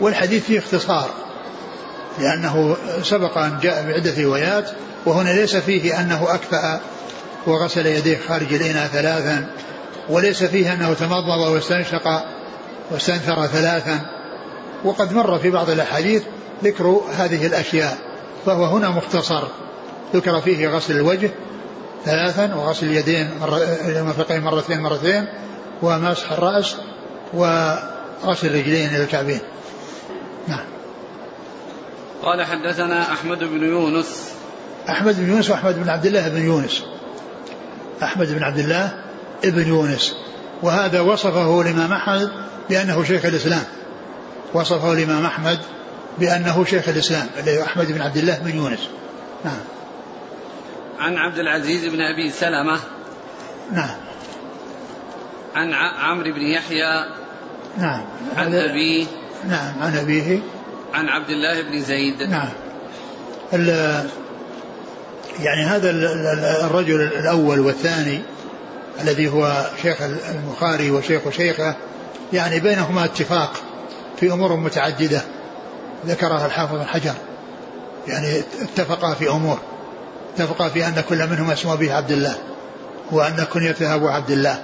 [0.00, 1.10] والحديث فيه اختصار
[2.18, 4.70] لأنه سبق أن جاء بعدة روايات
[5.06, 6.80] وهنا ليس فيه أنه أكفأ
[7.46, 9.50] وغسل يديه خارج الإناء ثلاثا.
[10.08, 12.24] وليس فيه أنه تمضمض واستنشق
[12.90, 14.00] واستنثر ثلاثا.
[14.84, 16.22] وقد مر في بعض الأحاديث
[16.64, 17.98] ذكر هذه الأشياء
[18.46, 19.42] فهو هنا مختصر.
[20.14, 21.30] ذكر فيه غسل الوجه
[22.04, 23.30] ثلاثا وغسل اليدين
[23.86, 25.26] المرفقين مرتين مرتين
[25.82, 26.76] ومسح الرأس
[27.34, 29.40] وغسل الرجلين إلى الكعبين
[30.48, 30.64] نعم.
[32.22, 34.28] قال حدثنا أحمد بن يونس.
[34.88, 36.84] أحمد بن يونس وأحمد بن عبد الله بن يونس.
[38.02, 39.07] أحمد بن عبد الله
[39.44, 40.16] بن يونس
[40.62, 42.30] وهذا وصفه الإمام أحمد
[42.70, 43.64] بأنه شيخ الإسلام.
[44.54, 45.58] وصفه الإمام أحمد
[46.18, 48.88] بأنه شيخ الإسلام الذي أحمد بن عبد الله بن يونس.
[49.44, 49.60] نعم.
[50.98, 52.78] عن عبد العزيز بن أبي سلمة.
[53.72, 53.96] نعم.
[55.54, 57.04] عن عمرو بن يحيى.
[57.78, 58.04] نعم.
[58.36, 59.06] عن أبيه.
[59.48, 60.40] نعم عن أبيه.
[60.94, 62.22] عن عبد الله بن زيد.
[62.22, 62.48] نعم.
[65.40, 65.90] يعني هذا
[66.66, 68.22] الرجل الأول والثاني
[69.00, 71.74] الذي هو شيخ البخاري وشيخ شيخه
[72.32, 73.52] يعني بينهما اتفاق
[74.20, 75.22] في أمور متعددة
[76.06, 77.14] ذكرها الحافظ بن حجر.
[78.08, 79.58] يعني اتفقا في أمور
[80.34, 82.38] اتفقا في أن كل منهما اسمه به عبد الله
[83.10, 84.62] وأن كنيته أبو عبد الله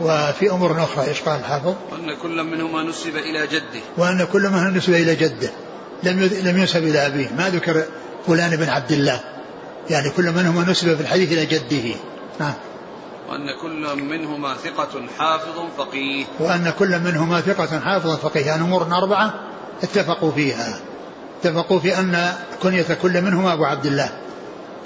[0.00, 3.80] وفي أمور أخرى إيش قال الحافظ؟ وأن كل منهما نسب إلى جده.
[3.96, 5.50] وأن كل منهما نسب إلى جده.
[6.02, 7.28] لم لم ينسب إلى أبيه.
[7.38, 7.84] ما ذكر
[8.26, 9.20] فلان بن عبد الله.
[9.90, 11.94] يعني كل منهما نسب في الحديث إلى جده.
[12.40, 12.54] نعم.
[13.28, 16.24] وأن كل منهما ثقة حافظ فقيه.
[16.40, 18.46] وأن كل منهما ثقة حافظ فقيه.
[18.46, 19.34] يعني أمور أربعة
[19.82, 20.80] اتفقوا فيها.
[21.40, 22.32] اتفقوا في أن
[22.62, 24.08] كنية كل منهما أبو عبد الله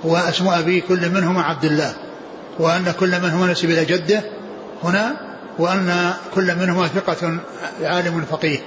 [0.05, 1.94] واسم أبي كل منهما عبد الله
[2.59, 4.22] وأن كل منهما نسب إلى جده
[4.85, 5.16] هنا
[5.59, 7.38] وأن كل منهما ثقة
[7.83, 8.59] عالم فقيه.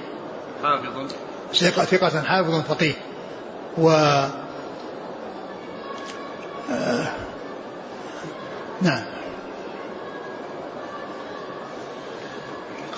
[0.62, 1.12] حافظ.
[1.54, 2.94] ثقة ثقة حافظ فقيه.
[3.78, 3.90] و
[6.70, 7.08] آه
[8.82, 9.04] نعم.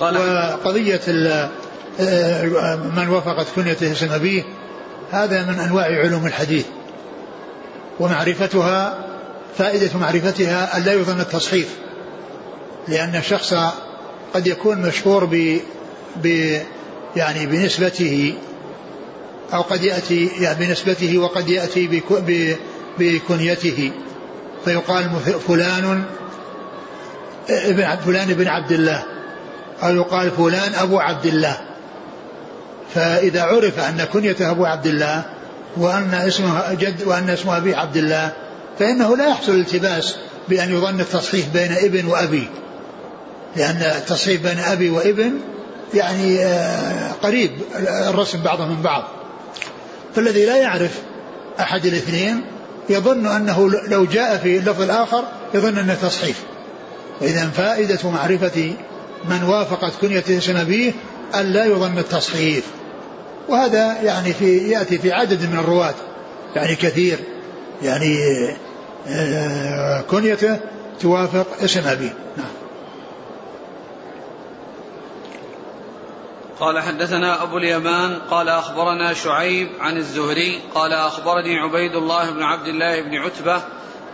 [0.00, 1.00] قال وقضية
[2.96, 4.42] من وفقت كنيته اسم أبيه
[5.10, 6.64] هذا من أنواع علوم الحديث
[8.00, 8.98] ومعرفتها
[9.58, 11.68] فائدة معرفتها أن لا يظن التصحيف
[12.88, 13.54] لأن الشخص
[14.34, 15.60] قد يكون مشهور ب,
[16.16, 16.58] ب
[17.16, 18.34] يعني بنسبته
[19.54, 22.02] أو قد يأتي يعني بنسبته وقد يأتي
[22.98, 23.92] بكنيته.
[24.64, 25.10] فيقال
[25.48, 26.04] فلان
[27.50, 29.04] ابن فلان ابن عبد الله.
[29.82, 31.56] أو يقال فلان أبو عبد الله.
[32.94, 35.22] فإذا عرف أن كنيته أبو عبد الله
[35.76, 38.32] وأن اسمه جد وأن اسمه أبي عبد الله
[38.78, 40.16] فإنه لا يحصل التباس
[40.48, 42.48] بأن يظن التصحيح بين ابن وأبي.
[43.56, 45.32] لأن التصحيح بين أبي وابن
[45.94, 47.50] يعني آه، قريب
[48.08, 49.04] الرسم بعضه من بعض.
[50.16, 50.98] فالذي لا يعرف
[51.60, 52.44] أحد الاثنين
[52.88, 56.42] يظن أنه لو جاء في اللفظ الآخر يظن أنه تصحيف
[57.22, 58.72] إذا فائدة معرفة
[59.28, 60.94] من وافقت كنية اسم به
[61.34, 62.64] أن لا يظن التصحيف.
[63.48, 65.94] وهذا يعني في يأتي في عدد من الرواة.
[66.56, 67.18] يعني كثير.
[67.82, 68.18] يعني
[69.08, 70.60] آه، كنيته
[71.00, 72.46] توافق اسم أبيه نعم.
[76.60, 82.68] قال حدثنا أبو اليمان قال أخبرنا شعيب عن الزهري قال أخبرني عبيد الله بن عبد
[82.68, 83.62] الله بن عتبة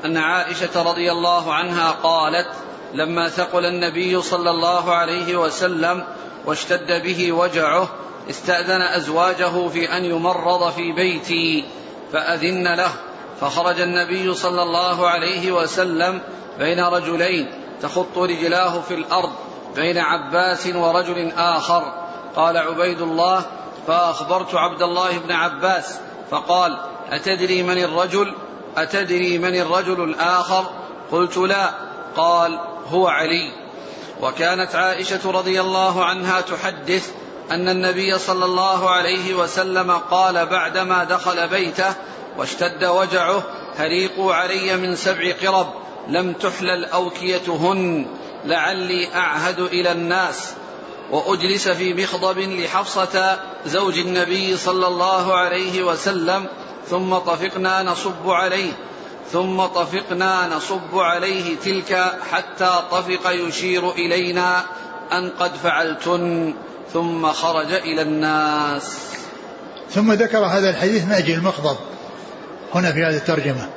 [0.05, 2.49] أن عائشة رضي الله عنها قالت
[2.95, 6.05] لما ثقل النبي صلى الله عليه وسلم
[6.47, 7.89] واشتد به وجعه
[8.31, 11.65] استأذن أزواجه في أن يمرض في بيتي
[12.13, 12.91] فأذن له.
[13.41, 16.21] فخرج النبي صلى الله عليه وسلم
[16.59, 17.51] بين رجلين
[17.83, 19.31] تخط رجلاه في الأرض
[19.77, 21.93] بين عباس ورجل آخر.
[22.37, 23.43] قال عبيد الله
[23.87, 25.99] فأخبرت عبد الله بن عباس
[26.31, 26.79] فقال
[27.11, 28.35] أتدري من الرجل؟
[28.77, 30.71] أتدري من الرجل الآخر؟
[31.13, 31.90] قلت لا.
[32.17, 33.53] قال هو علي.
[34.23, 37.11] وكانت عائشة رضي الله عنها تحدث
[37.51, 41.95] أن النبي صلى الله عليه وسلم قال بعدما دخل بيته
[42.37, 43.43] واشتد وجعه
[43.77, 45.67] هريقوا علي من سبع قرب
[46.09, 48.07] لم تحلل أوكيتهن
[48.45, 50.53] لعلي أعهد إلى الناس.
[51.11, 56.47] وأجلس في مخضب لحفصة زوج النبي صلى الله عليه وسلم
[56.91, 58.73] ثم طفقنا نصب عليه.
[59.33, 64.65] ثم طفقنا نصب عليه تلك حتى طفق يشير إلينا
[65.13, 66.55] أن قد فعلتن
[66.93, 68.97] ثم خرج إلى الناس.
[69.91, 71.77] ثم ذكر هذا الحديث أجل المخضب
[72.75, 73.69] هنا في هذه الترجمة.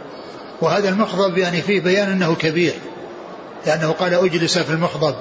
[0.61, 2.73] وهذا المخضب يعني فيه بيان أنه كبير
[3.65, 5.15] لأنه قال أجلس في المخضب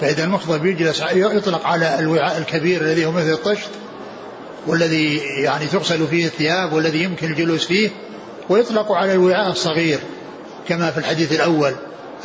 [0.00, 3.70] فإذا المخضب يجلس يطلق على الوعاء الكبير الذي هو مثل الطشت
[4.66, 7.90] والذي يعني تغسل فيه الثياب والذي يمكن الجلوس فيه.
[8.48, 9.98] ويطلق على الوعاء الصغير
[10.68, 11.72] كما في الحديث الأول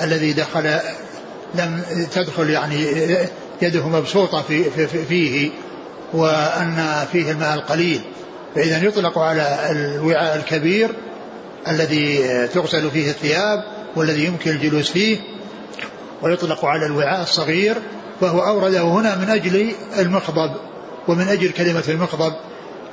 [0.02, 0.80] الذي دخل
[1.56, 2.86] لم تدخل يعني
[3.62, 5.50] يده مبسوطة في في فيه
[6.14, 8.02] وأن فيه الماء القليل.
[8.56, 10.90] فإذا يطلق على الوعاء الكبير
[11.68, 12.20] الذي
[12.54, 13.64] تغسل فيه الثياب
[13.96, 15.18] والذي يمكن الجلوس فيه
[16.22, 17.76] ويطلق على الوعاء الصغير
[18.22, 20.52] فهو أورده هنا من أجل المخضب
[21.08, 22.34] ومن أجل كلمة المخضب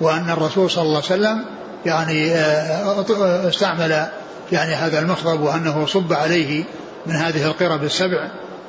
[0.01, 1.45] وأن الرسول صلى الله عليه وسلم
[1.87, 4.07] يعني آه، استعمل
[4.53, 6.65] يعني هذا المخضب وأنه صب عليه
[7.07, 8.29] من هذه القرب السبع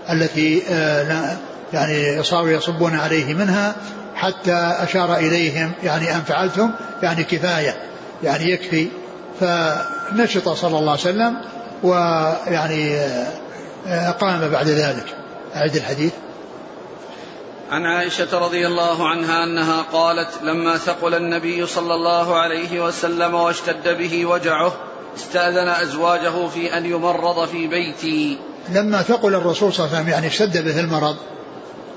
[0.09, 1.37] التي آه،
[1.73, 3.75] يعني صاروا يصبون عليه منها
[4.15, 6.71] حتى أشار إليهم يعني أن فعلتم
[7.03, 7.75] يعني كفاية
[8.23, 8.87] يعني يكفي.
[9.39, 11.35] فنشط صلى الله عليه وسلم
[11.83, 12.95] ويعني
[13.87, 15.05] آه، قام بعد ذلك.
[15.55, 16.11] أعد الحديث.
[17.71, 23.97] عن عائشة رضي الله عنها أنها قالت لما ثقل النبي صلى الله عليه وسلم واشتد
[23.97, 24.73] به وجعه
[25.17, 28.37] استأذن أزواجه في أن يمرض في بيتي.
[28.69, 31.15] لما ثقل الرسول صلى الله عليه وسلم يعني اشتد به المرض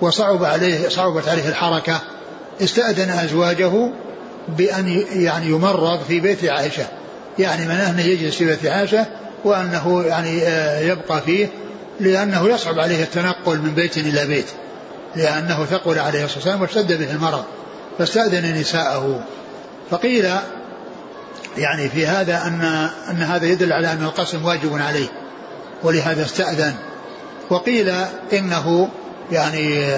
[0.01, 2.01] وصعب عليه صعبت عليه الحركة
[2.63, 3.91] استأذن أزواجه
[4.49, 6.87] بأن يعني يمرض في بيت عائشة.
[7.39, 9.07] يعني من أنه يجلس في بيت عائشة
[9.45, 11.49] وأنه يعني آه، يبقى فيه
[12.01, 14.47] لأنه يصعب عليه التنقل من بيت إلى بيت.
[15.16, 17.44] لأنه ثقل عليه الصلاة والسلام واشتد به المرض
[17.98, 19.25] فاستأذن نساءه.
[19.90, 20.31] فقيل
[21.57, 25.09] يعني في هذا أن أن هذا يدل على أن القسم واجب عليه
[25.83, 26.75] ولهذا استأذن.
[27.51, 27.92] وقيل
[28.33, 28.88] إنه
[29.33, 29.96] يعني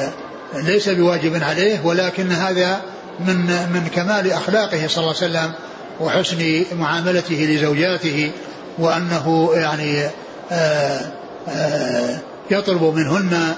[0.55, 2.81] ليس بواجب عليه ولكن هذا
[3.21, 5.53] من من كمال أخلاقه صلى الله عليه وسلم
[6.01, 8.31] وحسن معاملته لزوجاته
[8.79, 10.05] وأنه يعني
[10.53, 11.01] آآ
[11.49, 12.19] آآ
[12.51, 13.55] يطلب منهن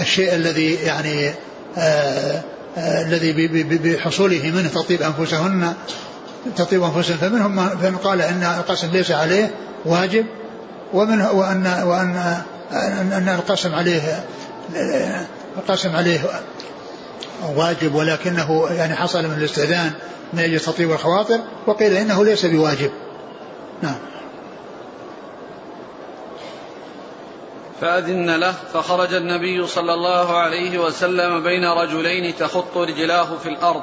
[0.00, 1.32] الشيء الذي يعني
[2.78, 5.74] الذي بحصوله منه تطيب أنفسهن
[6.56, 9.50] تطيب أنفسهن فمنهم من قال إن القسم ليس عليه
[9.84, 10.26] واجب
[10.92, 12.42] ومن وان وان
[13.12, 14.24] أن القسم عليه
[15.58, 16.20] القسم عليه
[17.56, 19.90] واجب ولكنه يعني حصل من الاستئذان
[20.32, 22.90] من أجل تطيب الخواطر وقيل إنه ليس بواجب.
[23.82, 23.94] نعم.
[27.82, 33.82] فأذن له فخرج النبي صلى الله عليه وسلم بين رجلين تخط رجلاه في الأرض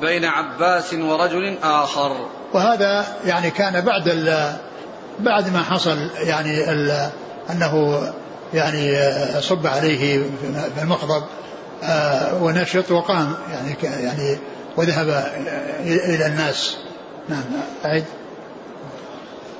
[0.00, 2.16] بين عباس ورجل آخر.
[2.52, 4.08] وهذا يعني كان بعد
[5.20, 6.70] بعد ما حصل يعني
[7.50, 8.02] أنه
[8.54, 8.96] يعني
[9.40, 10.22] صب عليه
[10.76, 11.24] في المخضب
[11.82, 14.38] آه، ونشط وقام يعني يعني
[14.76, 15.08] وذهب
[15.84, 16.76] إلى الناس.
[17.28, 17.44] نعم
[17.84, 18.04] أعد.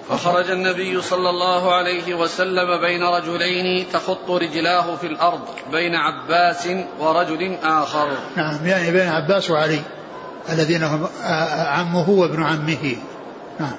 [0.09, 5.41] فخرج النبي صلى الله عليه وسلم بين رجلين تخط رجلاه في الأرض
[5.73, 8.09] بين عباس ورجل آخر.
[8.37, 9.81] نعم يعني بين عباس وعلي
[10.49, 11.09] الذين هم
[11.67, 12.97] عمه وابن عمه.
[13.61, 13.77] نعم.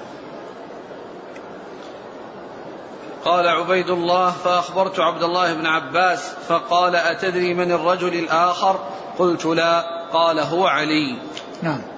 [3.24, 8.80] قال عبيد الله فأخبرت عبد الله بن عباس فقال أتدري من الرجل الآخر؟
[9.18, 9.96] قلت لا.
[10.12, 11.18] قال هو علي.
[11.62, 11.95] نعم.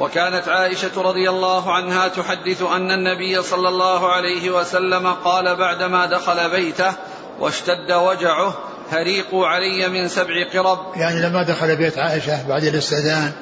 [0.00, 6.50] وكانت عائشة رضي الله عنها تحدث أن النبي صلى الله عليه وسلم قال بعدما دخل
[6.50, 6.92] بيته
[7.40, 8.54] واشتد وجعه
[8.92, 10.78] هريقوا علي من سبع قرب.
[10.96, 13.32] يعني لما دخل بيت عائشة بعد الاستئذان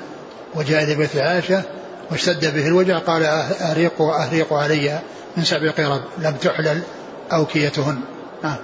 [0.55, 1.63] وجاء إلى بيت عائشة
[2.11, 5.01] واشتد به الوجع قال أهريقوا أهريقوا علي
[5.37, 6.83] من سبع قرب لم تحلل
[7.33, 8.01] أوكيتهن.
[8.43, 8.57] نعم.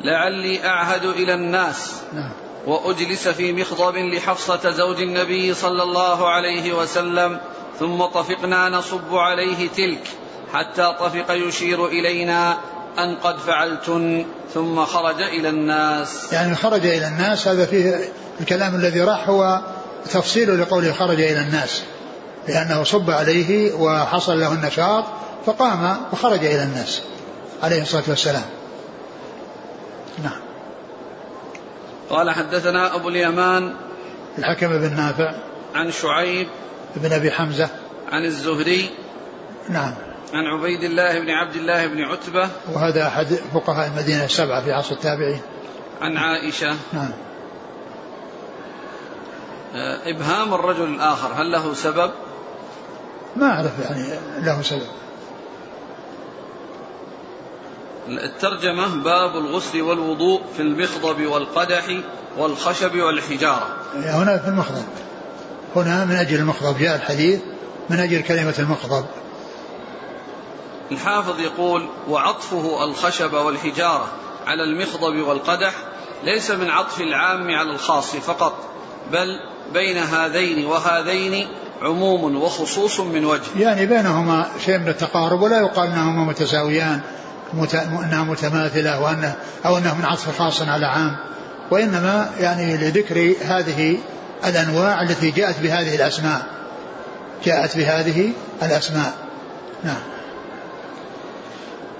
[0.00, 1.92] لعلي أعهد إلى الناس.
[2.12, 2.47] نعم.
[2.66, 7.40] وأجلس في مخضب لحفصة زوج النبي صلى الله عليه وسلم
[7.78, 10.08] ثم طفقنا نصب عليه تلك
[10.52, 12.58] حتى طفق يشير إلينا
[12.98, 16.32] أن قد فعلتن ثم خرج إلى الناس.
[16.32, 19.60] يعني خرج إلى الناس هذا فيه الكلام الذي راح هو
[20.10, 21.82] تفصيل لقوله خرج إلى الناس
[22.48, 25.04] لأنه صب عليه وحصل له النشاط
[25.46, 27.02] فقام وخرج إلى الناس
[27.62, 28.44] عليه الصلاة والسلام.
[30.24, 30.47] نعم.
[32.10, 33.74] قال حدثنا أبو اليمان
[34.38, 35.34] الحكم بن نافع
[35.74, 36.46] عن شعيب
[36.96, 37.68] بن أبي حمزة
[38.12, 38.90] عن الزهري
[39.68, 39.94] نعم.
[40.32, 44.94] عن عبيد الله بن عبد الله بن عتبة وهذا أحد فقهاء المدينة السبعة في عصر
[44.94, 45.40] التابعين.
[46.00, 46.76] عن عائشة.
[46.92, 47.10] نعم.
[49.74, 52.10] آه، إبهام الرجل الآخر هل له سبب؟
[53.36, 54.04] ما أعرف يعني
[54.40, 54.86] له سبب.
[58.08, 62.00] الترجمة باب الغسل والوضوء في المخضب والقدح
[62.38, 63.76] والخشب والحجارة.
[63.94, 64.84] هنا في المخضب.
[65.76, 67.40] هنا من أجل المخضب جاء الحديث
[67.90, 69.04] من أجل كلمة المخضب.
[70.92, 74.08] الحافظ يقول وعطفه الخشب والحجارة
[74.46, 75.74] على المخضب والقدح
[76.24, 78.54] ليس من عطف العام على الخاص فقط
[79.12, 79.40] بل
[79.72, 81.48] بين هذين وهذين
[81.82, 83.58] عموم وخصوص من وجه.
[83.58, 87.00] يعني بينهما شيء من التقارب ولا يقال إنهما متساويان.
[87.54, 87.74] مت...
[87.74, 89.34] إنها متماثلة وانه
[89.66, 91.16] أو إنه من عطف خاص على عام.
[91.70, 93.98] وإنما يعني لذكر هذه
[94.46, 96.42] الأنواع التي جاءت بهذه الأسماء.
[97.44, 98.32] جاءت بهذه
[98.62, 99.12] الأسماء.
[99.84, 100.00] نعم.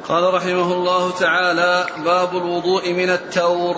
[0.09, 3.77] قال رحمه الله تعالى باب الوضوء من التور.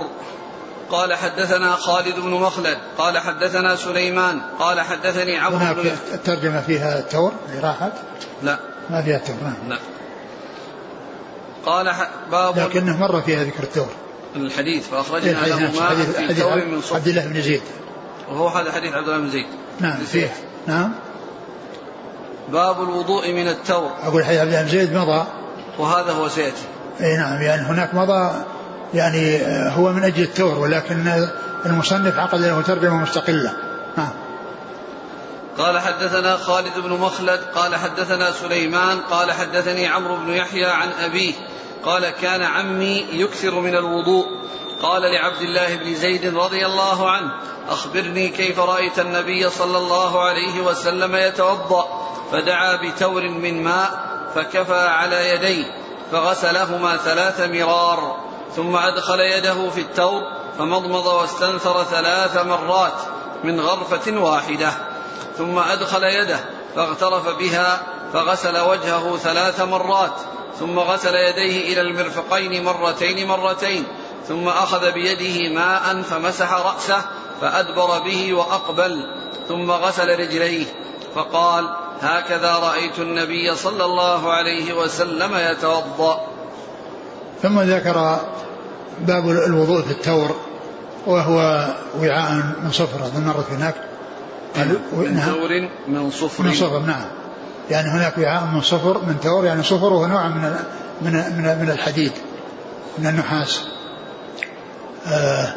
[0.90, 7.32] قال حدثنا خالد بن مخلد قال حدثنا سليمان قال حدثني عمرو هناك الترجمة فيها التور
[7.48, 7.92] اللي راحت؟
[8.42, 8.58] لا.
[8.90, 9.78] ما فيها التور نعم لا.
[11.66, 11.92] قال
[12.30, 13.88] باب لكنه مر فيها ذكر التور
[14.36, 17.62] الحديث إيه، فأخرجنا حديث له ماء حديث في تور من صفر عبد الله بن زيد.
[18.30, 19.46] وهو هذا حديث عبد الله بن زيد.
[19.80, 20.32] نعم فيه.
[20.66, 20.92] نعم.
[22.52, 25.26] باب الوضوء من التور أقول حديث عبد الله بن زيد مضى.
[25.78, 26.62] وهذا هو سيأتي.
[27.00, 28.44] اي نعم يعني هناك مضى
[28.94, 31.28] يعني آه، هو من أجل التور ولكن
[31.66, 33.52] المصنف عقد له ترجمة مستقلة.
[33.96, 34.10] نعم.
[35.58, 41.34] قال حدثنا خالد بن مخلد قال حدثنا سليمان قال حدثني عمرو بن يحيى عن أبيه
[41.84, 44.26] قال كان عمي يكثر من الوضوء.
[44.82, 47.32] قال لعبد الله بن زيد رضي الله عنه
[47.68, 53.90] أخبرني كيف رأيت النبي صلى الله عليه وسلم يتوضأ فدعا بتور من ماء
[54.34, 55.64] فكفى على يديه
[56.12, 58.16] فغسلهما ثلاث مرار
[58.56, 60.22] ثم أدخل يده في التور
[60.58, 62.98] فمضمض واستنثر ثلاث مرات
[63.44, 64.72] من غرفة واحدة.
[65.40, 66.40] ثم أدخل يده
[66.76, 70.12] فاغترف بها فغسل وجهه ثلاث مرات
[70.58, 73.84] ثم غسل يديه إلى المرفقين مرتين مرتين
[74.28, 77.02] ثم أخذ بيده ماء فمسح رأسه
[77.40, 79.04] فأدبر به وأقبل
[79.48, 80.66] ثم غسل رجليه
[81.14, 86.20] فقال هكذا رأيت النبي صلى الله عليه وسلم يتوضأ.
[87.42, 88.20] ثم ذكر
[89.00, 90.36] باب الوضوء في التور
[91.06, 91.66] وهو
[92.00, 93.89] وعاء من صفر اظن مرت هناك.
[94.56, 95.26] من نعم.
[95.26, 96.44] ثور من صفر.
[96.44, 97.04] من صفر نعم.
[97.70, 100.54] يعني هناك وعاء من صفر من تور يعني صفر وهو نوع من
[101.02, 102.12] من من, من الحديد
[102.98, 103.60] من النحاس.
[105.06, 105.54] آه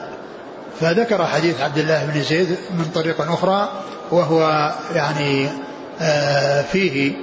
[0.79, 5.49] فذكر حديث عبد الله بن زيد من طريق أخرى وهو يعني
[6.01, 7.13] آه فيه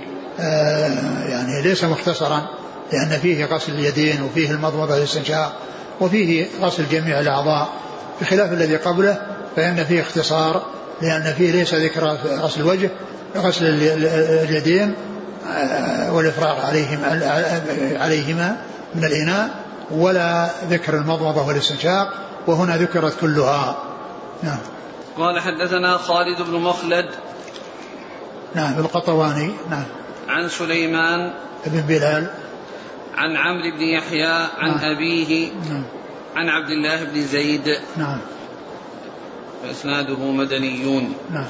[0.40, 0.88] آه
[1.28, 2.48] يعني ليس مختصرا
[2.92, 5.52] لأن فيه غسل اليدين وفيه المضمضة والاستنشاق
[6.00, 7.68] وفيه غسل جميع الأعضاء
[8.20, 9.22] بخلاف الذي قبله
[9.56, 10.62] فإن فيه اختصار
[11.02, 12.90] لأن فيه ليس ذكر غسل الوجه
[13.36, 14.94] غسل اليدين
[15.48, 17.06] آه، والإفراغ عليهما
[18.00, 18.56] عليهما
[18.94, 19.50] من الإناء
[19.90, 22.14] ولا ذكر المضمضة والاستنشاق
[22.46, 23.82] وهنا ذكرت كلها.
[24.42, 24.58] نعم.
[25.18, 27.06] قال حدثنا خالد بن مخلد
[28.54, 29.50] نعم القطواني.
[29.70, 29.84] نعم.
[30.28, 31.32] عن سليمان
[31.66, 32.26] بن بلال.
[33.16, 34.96] عن عمرو بن يحيى عن نعم.
[34.96, 35.84] أبيه نعم.
[36.36, 37.78] عن عبد الله بن زيد.
[37.96, 38.18] نعم.
[39.62, 41.14] فإسناده مدنيون.
[41.30, 41.46] نعم.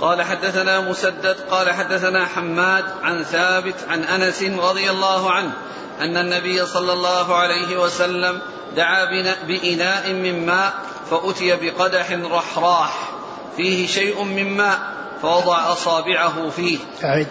[0.00, 5.52] قال حدثنا مسدد قال حدثنا حماد عن ثابت عن أنس رضي الله عنه
[6.00, 8.40] أن النبي صلى الله عليه وسلم
[8.76, 9.04] دعا
[9.48, 10.74] بإناء من ماء
[11.10, 13.10] فأتي بقدح رحراح.
[13.56, 14.78] فيه شيء من ماء
[15.22, 16.78] فوضع أصابعه فيه.
[17.04, 17.26] أعد.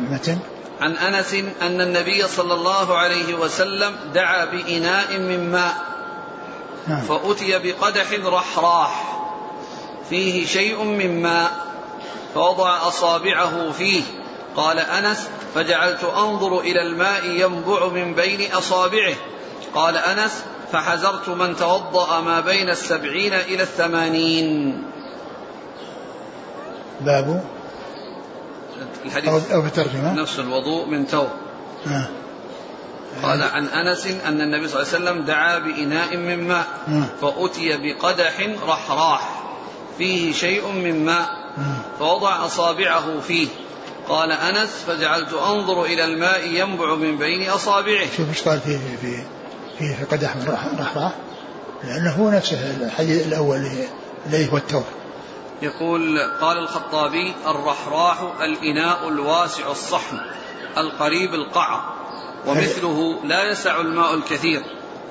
[0.00, 0.38] المتن
[0.80, 5.93] عن أنس أن النبي صلى الله عليه وسلم دعا بإناء من ماء
[6.86, 7.00] نعم.
[7.00, 9.20] فأتي بقدح رحراح.
[10.10, 11.50] فيه شيء من ماء
[12.34, 14.02] فوضع أصابعه فيه.
[14.56, 19.14] قال أنس فجعلت أنظر إلى الماء ينبع من بين أصابعه.
[19.74, 24.82] قال أنس فحذرت من توضأ ما بين السبعين إلى الثمانين.
[27.00, 27.44] باب؟
[29.04, 31.28] الحديث أو بترجمة؟ نفس الوضوء من توب
[31.86, 32.23] نعم.
[33.22, 36.66] قال عن أنس أن النبي صلى الله عليه وسلم دعا بإناء من ماء
[37.20, 39.42] فأتي بقدح رحراح
[39.98, 41.28] فيه شيء من ماء
[41.98, 43.48] فوضع أصابعه فيه.
[44.08, 48.06] قال أنس فجعلت أنظر إلى الماء ينبع من بين أصابعه.
[48.16, 48.96] شوف إيش قال في في
[49.78, 51.12] في في, قدح من رح- رحراح.
[51.84, 53.88] لأنه هو نفسه الحديث الأول اللي-
[54.26, 54.84] الذي هو التور
[55.62, 60.18] يقول قال الخطابي الرحراح الإناء الواسع الصحن
[60.76, 61.93] القريب القعر.
[62.46, 64.62] ومثله لا يسع الماء الكثير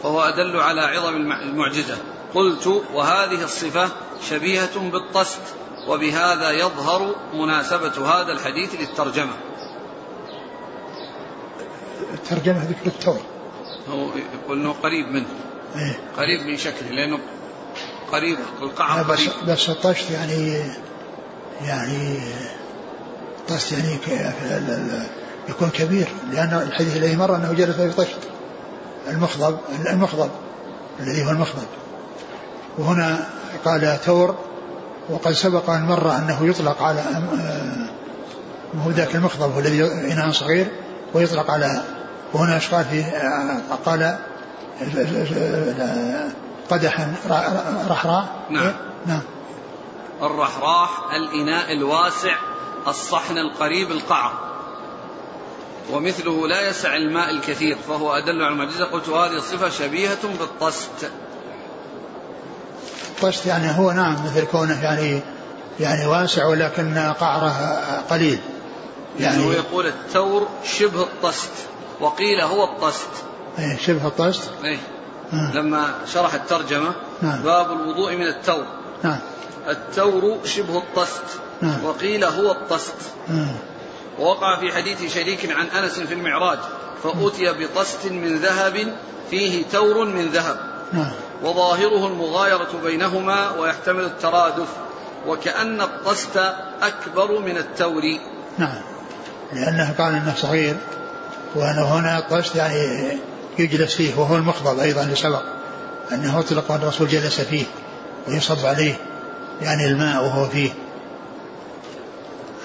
[0.03, 1.97] فهو أدل على عظم المع- المعجزة.
[2.33, 3.89] قلت وهذه الصفة
[4.29, 5.41] شبيهة بالطست
[5.87, 9.33] وبهذا يظهر مناسبة هذا الحديث للترجمة.
[12.13, 13.19] الترجمة ذكر التور
[13.89, 14.07] هو
[14.43, 15.25] يقول إنه قريب منه.
[15.75, 15.99] إيه.
[16.17, 17.19] قريب من شكله لأنه
[18.11, 19.49] قريب القعر بس قريب.
[19.49, 20.61] بس الطشت يعني
[21.65, 22.19] يعني
[23.49, 23.97] طشت يعني
[25.49, 28.19] يكون كبير لأن الحديث الذي مر أنه جلس في طشت
[29.07, 29.57] المخضب
[29.89, 30.29] المخضب
[30.99, 31.67] الذي هو المخضب.
[32.77, 33.27] وهنا
[33.65, 34.35] قال تور
[35.09, 37.89] وقد سبق أن مر أنه يطلق على آه،
[38.85, 39.83] هو ذاك المخضب هو الذي
[40.13, 40.71] إناء صغير
[41.13, 41.81] ويطلق على
[42.33, 44.17] وهنا إيش قال فيه آه، قال
[46.69, 47.15] قدحا
[47.89, 48.25] رحراء.
[48.49, 48.73] نعم.
[49.05, 49.21] نعم.
[50.21, 52.35] الرحراح الإناء الواسع
[52.87, 54.52] الصحن القريب القعر.
[55.91, 61.11] ومثله لا يسع الماء الكثير فهو أدل على المعجزة قلت هذه الصفة شبيهة بالطست
[63.21, 65.21] طشت يعني هو نعم مثل كونه يعني
[65.79, 67.51] يعني واسع ولكن قعره
[68.09, 68.39] قليل
[69.19, 71.51] يعني يعني هو يقول التور شبه الطست
[71.99, 73.09] وقيل هو الطست
[73.59, 74.77] إيه، شبه الطشت إيه؟
[75.33, 75.51] آه.
[75.53, 77.41] لما شرح الترجمة نعم.
[77.41, 78.65] باب الوضوء من التور
[79.03, 79.19] نعم
[79.69, 81.23] التور شبه الطست
[81.61, 81.85] نعم.
[81.85, 82.95] وقيل هو الطست
[83.29, 83.72] آه.
[84.19, 86.59] ووقع في حديث شريك عن أنس في المعراج
[87.03, 88.93] فاتي بطست من ذهب
[89.29, 90.57] فيه تور من ذهب.
[90.93, 91.11] نعم.
[91.43, 94.67] وظاهره المغايرة بينهما ويحتمل الترادف
[95.27, 96.37] وكأن الطست
[96.81, 98.03] أكبر من التور.
[98.57, 98.81] نعم.
[99.53, 100.75] لأنه قال أنه صغير
[101.55, 103.17] وأنه هنا الطشت يعني
[103.59, 105.43] يجلس فيه وهو المخضب أيضا اللي سبق
[106.11, 107.65] أنه أطلق الرسول جلس فيه
[108.27, 108.95] ويصب عليه
[109.61, 110.71] يعني الماء وهو فيه.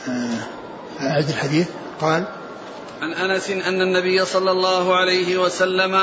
[0.08, 0.57] آه،
[1.00, 1.68] أعد الحديث؟
[2.00, 2.24] قال
[3.02, 6.00] عن أنس أن النبي صلى الله عليه وسلم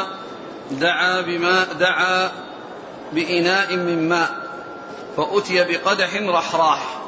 [0.71, 2.31] دعا بماء دعا
[3.13, 4.29] بإناء من ماء
[5.17, 7.01] فأتي بقدح رحراح.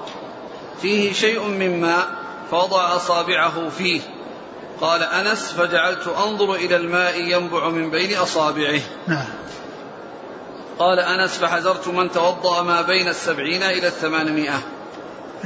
[0.82, 2.08] فيه شيء من ماء
[2.52, 4.02] فوضع أصابعه فيه.
[4.82, 8.82] قال أنس فجعلت أنظر إلى الماء ينبع من بين أصابعه.
[9.08, 9.26] نعم.
[10.80, 13.88] قال أنس فحذرت من توضأ ما بين السبعين إلى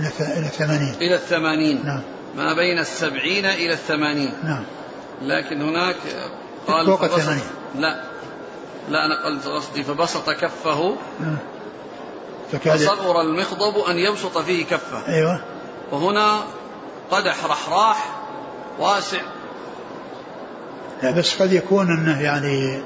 [0.09, 1.85] ث- إلى ثمانين إلى الثمانين.
[1.85, 2.01] نعم.
[2.37, 4.33] ما بين السبعين إلى الثمانين.
[4.43, 4.63] نعم.
[5.21, 5.95] لكن هناك
[6.67, 7.43] قال فوق الثمانين.
[7.75, 8.03] لا.
[8.89, 10.95] لا أنا قلت قصدي فبسط كفه.
[11.19, 11.37] نعم.
[12.51, 15.07] فصغر المخضب أن يبسط فيه كفه.
[15.07, 15.41] أيوه.
[15.91, 16.39] وهنا
[17.11, 18.05] قدح رحراح
[18.79, 19.21] واسع.
[21.03, 22.81] لا بس قد يكون أنه يعني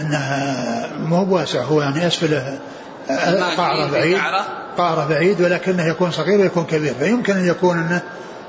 [0.00, 2.58] أنها مو بواسع هو يعني كبير
[3.08, 4.46] في بعيد قعرة.
[4.78, 6.94] قعره بعيد ولكنه يكون صغير ويكون كبير.
[6.94, 8.02] فيمكن أن يكون أنه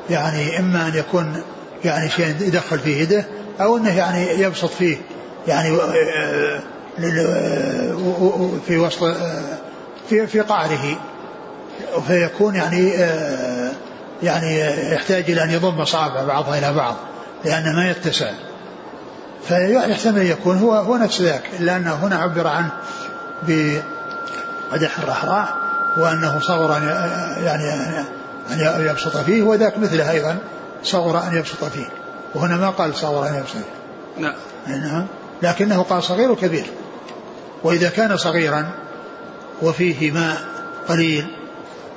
[0.09, 1.41] يعني إما أن يكون
[1.85, 3.25] يعني شيء يدخل في يده
[3.61, 4.97] أو إنه يعني يبسط فيه
[5.47, 6.59] يعني آه،
[7.95, 9.57] و- في وسط آه،
[10.09, 10.97] في في قعره.
[12.07, 13.71] فيكون يعني آه،
[14.23, 14.59] يعني
[14.93, 16.95] يحتاج إلى أن يضم اصابع بعضها إلى بعض
[17.45, 18.31] لأنه ما يتسع.
[19.47, 22.71] فيحتمل يكون هو هو نفس ذاك إلا أنه هنا عبر عنه
[23.47, 25.53] بقدح الرحراح
[25.97, 28.03] وأنه صغر أن- يعني
[28.51, 30.37] أن يبسط فيه وذاك مثله أيضا
[30.83, 31.89] صغر أن يبسط فيه.
[32.35, 34.21] وهنا ما قال صغر أن يبسط فيه.
[34.21, 34.35] نعم.
[34.67, 35.05] نعم.
[35.41, 36.65] لكنه قال صغير وكبير.
[37.63, 38.69] وإذا كان صغيرا
[39.61, 40.37] وفيه ماء
[40.87, 41.27] قليل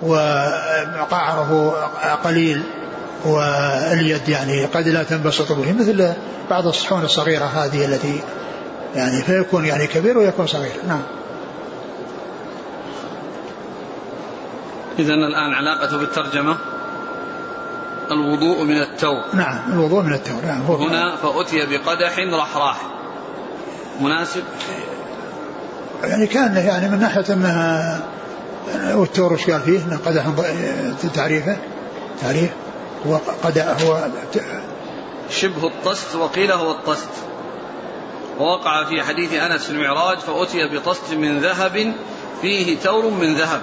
[0.02, 1.72] وقعره
[2.24, 2.62] قليل
[3.24, 6.12] واليد يعني قد لا تنبسط به مثل
[6.50, 8.20] بعض الصحون الصغيرة هذه التي
[8.96, 10.72] يعني فيكون يعني كبير ويكون صغير.
[10.88, 11.02] نعم.
[15.00, 16.56] إذا الآن علاقته بالترجمة
[18.10, 22.76] الوضوء من التور نعم الوضوء من التور نعم هنا فأتي بقدح رحراح.
[24.00, 24.42] مناسب؟
[26.02, 28.00] يعني كان يعني من ناحية أنها
[28.94, 30.26] والتور إيش قال فيه؟ إنه قدح
[31.14, 31.56] تعريفه
[32.20, 32.50] تعريف.
[33.06, 34.08] هو قدح هو
[35.30, 37.10] شبه الطست وقيل هو الطست.
[38.38, 41.94] ووقع في حديث أنس في المعراج فأتي بطست من ذهب
[42.42, 43.60] فيه تور من ذهب.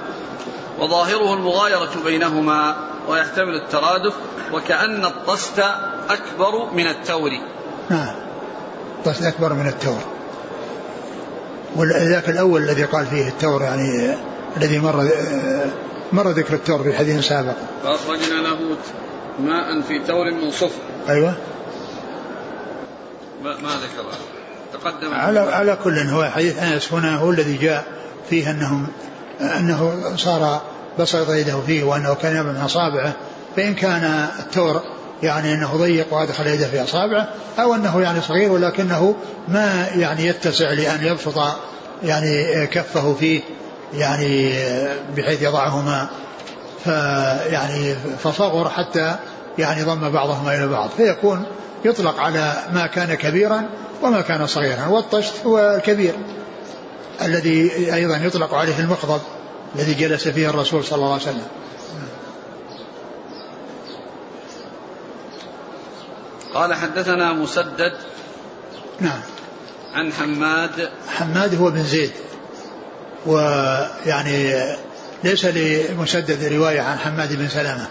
[0.79, 2.75] وظاهره المغايرة بينهما
[3.07, 4.13] ويحتمل الترادف
[4.53, 5.59] وكأن الطست
[6.09, 7.31] أكبر من التور.
[7.89, 8.15] نعم.
[8.97, 9.99] الطست أكبر من التور.
[11.75, 14.15] وذاك الأول الذي قال فيه التور يعني
[14.57, 15.09] الذي مر
[16.13, 17.55] مر ذكر التور في حديث سابق.
[17.83, 18.57] فأخرجنا له
[19.39, 20.81] ماء في تور من صفر.
[21.09, 21.33] أيوه.
[23.43, 24.03] ما ذكر
[24.73, 25.13] تقدم.
[25.13, 27.85] على على كل هو حديث أنس هنا هو الذي جاء
[28.29, 28.87] فيه أنهم
[29.41, 30.61] أنه صار
[30.99, 33.13] بسط يده فيه وأنه كان يعمل من أصابعه
[33.55, 34.81] فإن كان التور
[35.23, 37.27] يعني أنه ضيق وأدخل يده في أصابعه
[37.59, 39.15] أو أنه يعني صغير ولكنه
[39.47, 41.41] ما يعني يتسع لأن يبسط
[42.03, 43.41] يعني كفه فيه
[43.93, 44.53] يعني
[45.17, 46.07] بحيث يضعهما
[46.83, 49.15] فيعني فصغر حتى
[49.57, 51.43] يعني ضم بعضهما إلى بعض فيكون
[51.85, 53.63] يطلق على ما كان كبيرا
[54.01, 56.13] وما كان صغيرا والطشت هو الكبير.
[57.21, 59.21] الذي أيضا يطلق عليه المقضب
[59.75, 61.47] الذي جلس فيه الرسول صلى الله عليه وسلم.
[66.53, 67.93] قال حدثنا مسدد
[68.99, 69.21] نعم.
[69.93, 70.89] عن حماد.
[71.09, 72.11] حماد هو بن زيد.
[73.25, 74.65] ويعني
[75.23, 77.87] ليس لمسدد رواية عن حماد بن سلامة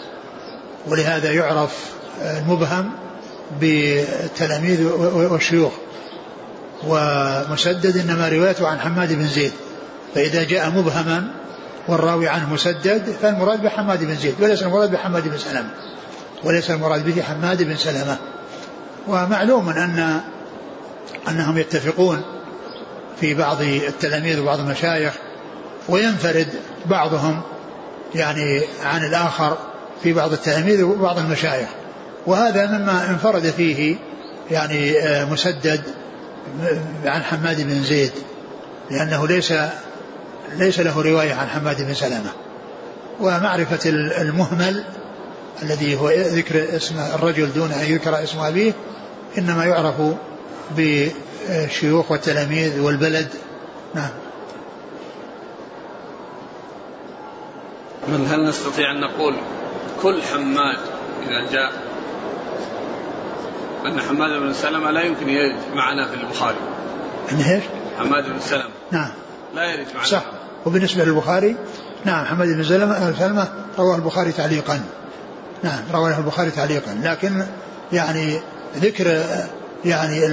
[0.87, 2.93] ولهذا يعرف المبهم
[3.61, 4.85] بالتلاميذ
[5.33, 5.73] والشيوخ.
[6.85, 9.53] ومسدد إنما روايته عن حماد بن زيد.
[10.15, 11.29] فإذا جاء مبهما
[11.89, 15.71] والراوي عنه مسدد فالمراد بحماد بن زيد وليس المراد بحماد بن سلمة.
[16.45, 18.17] وليس المراد به حماد بن سلمة.
[19.09, 20.21] ومعلوم أن
[21.29, 22.23] أنهم يتفقون
[23.21, 25.13] في بعض التلاميذ وبعض المشايخ
[25.89, 26.49] وينفرد
[26.87, 27.43] بعضهم
[28.15, 29.59] يعني عن الآخر
[30.03, 31.69] في بعض التلاميذ وبعض المشايخ.
[32.27, 33.97] وهذا مما انفرد فيه
[34.51, 35.81] يعني آه، مسدد
[37.05, 38.13] عن حماد بن زيد
[38.91, 39.53] لأنه ليس
[40.53, 42.33] ليس له رواية عن حماد بن سلمة.
[43.21, 43.91] ومعرفة
[44.21, 44.85] المهمل
[45.63, 48.73] الذي هو ذكر اسم الرجل دون أن يذكر اسم أبيه
[49.39, 49.95] إنما يعرف
[50.77, 53.29] بالشيوخ والتلاميذ والبلد.
[53.95, 54.11] نعم.
[58.09, 59.37] هل نستطيع أن نقول
[60.03, 60.79] كل حماد
[61.23, 61.86] إذا جاء
[63.87, 66.57] أن حماد بن سلمة لا يمكن يرد معنا في البخاري.
[67.33, 67.65] أن إيش؟
[67.99, 68.71] حماد بن سلمة.
[68.91, 69.11] نعم.
[69.55, 70.07] لا يرد معنا.
[70.07, 70.23] صح.
[70.67, 71.57] وبالنسبة للبخاري؟
[72.05, 74.81] نعم حماد بن سلمة سلمة رواه البخاري تعليقا.
[75.63, 77.01] نعم رواه البخاري تعليقا.
[77.03, 77.47] لكن
[77.93, 78.41] يعني
[78.77, 79.23] ذكر
[79.85, 80.27] يعني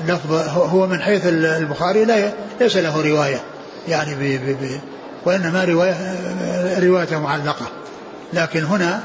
[0.00, 2.30] اللفظ هو من حيث البخاري لا
[2.60, 3.40] ليس له رواية.
[3.88, 4.80] يعني ب ب ب
[5.24, 5.94] وإنما رواية
[6.78, 7.66] رواية معلقة.
[8.32, 9.02] لكن هنا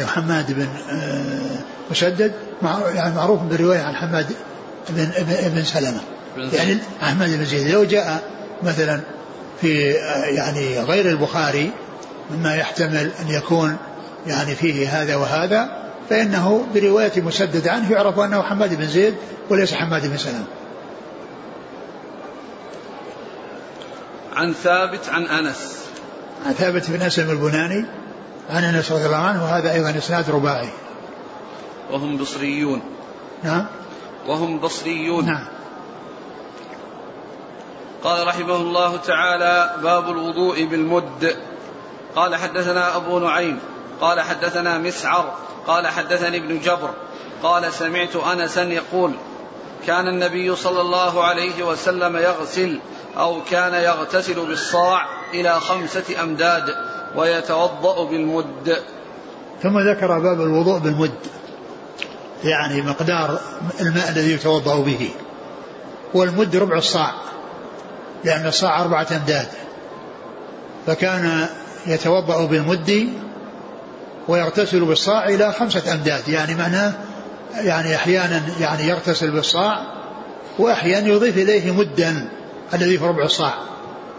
[0.00, 2.32] حماد بن آه، مسدد
[2.94, 4.26] يعني معروف بالرواية عن حماد
[4.88, 5.10] بن
[5.54, 6.00] بن سلمة.
[6.36, 7.70] يعني أحمد بن زيد.
[7.70, 8.22] لو جاء
[8.62, 9.00] مثلا
[9.60, 11.70] في آه، يعني غير البخاري
[12.30, 13.76] مما يحتمل أن يكون
[14.26, 19.14] يعني فيه هذا وهذا فإنه برواية مسدد عنه يعرف أنه حماد بن زيد
[19.50, 20.44] وليس حماد بن سلمة.
[24.36, 25.78] عن ثابت عن أنس.
[26.46, 27.84] عن ثابت بن أسلم البناني.
[28.50, 30.68] عن أنس رضي الله عنه وهذا أيضا إسناد رباعي.
[31.90, 32.82] وهم بصريون.
[33.42, 33.66] نعم.
[34.26, 35.26] وهم بصريون.
[35.26, 35.46] نعم.
[38.04, 41.36] قال رحمه الله تعالى باب الوضوء بالمد.
[42.16, 43.60] قال حدثنا أبو نعيم
[44.00, 45.34] قال حدثنا مسعر
[45.66, 46.90] قال حدثني ابن جبر
[47.42, 49.12] قال سمعت أنسا يقول
[49.86, 52.80] كان النبي صلى الله عليه وسلم يغسل
[53.18, 56.93] أو كان يغتسل بالصاع إلى خمسة أمداد.
[57.16, 58.76] ويتوضأ بالمد.
[59.62, 61.14] ثم ذكر باب الوضوء بالمد.
[62.44, 63.40] يعني مقدار
[63.80, 65.10] الماء الذي يتوضأ به.
[66.14, 67.12] والمد ربع الصاع.
[68.24, 69.48] لأن الصاع أربعة أمداد.
[70.86, 71.46] فكان
[71.86, 73.08] يتوضأ بالمد
[74.28, 76.28] ويغتسل بالصاع إلى خمسة أمداد.
[76.28, 76.92] يعني معناه
[77.54, 79.86] يعني أحيانا يعني يغتسل بالصاع
[80.58, 82.28] وأحيانا يضيف إليه مدا
[82.74, 83.54] الذي في ربع الصاع.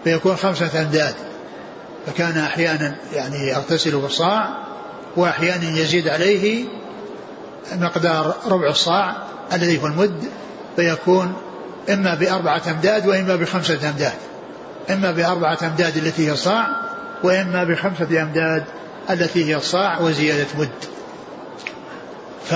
[0.04, 1.16] فيكون خمسة أمداد.
[2.08, 4.49] فكان أحيانا يعني يغتسل بالصاع
[5.18, 6.66] وأحيانا يزيد عليه
[7.74, 9.16] مقدار ربع الصاع
[9.53, 10.24] الذي في المد
[10.76, 11.34] فيكون
[11.89, 14.14] إما بأربعة أمداد وإما بخمسة أمداد.
[14.89, 16.68] إما بأربعة أمداد التي هي الصاع
[17.24, 18.64] وإما بخمسة أمداد
[19.10, 20.70] التي هي الصاع وزيادة مد.
[22.45, 22.51] ف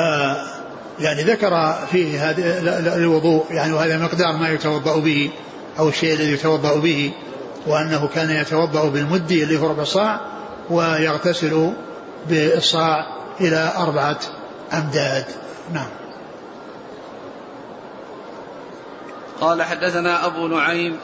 [1.00, 5.32] يعني ذكر فيه هذا الوضوء يعني وهذا مقدار ما يتوضأ به
[5.80, 7.12] أو الشيء الذي يتوضأ به.
[7.68, 10.20] وأنه كان يتوضأ بالمد اللي هو ربع صاع
[10.70, 11.74] ويغتسل
[12.30, 13.08] بالصاع
[13.42, 14.20] إلى أربعة
[14.74, 15.26] أمداد.
[15.74, 15.90] نعم.
[19.42, 20.98] قال حدثنا أبو نعيم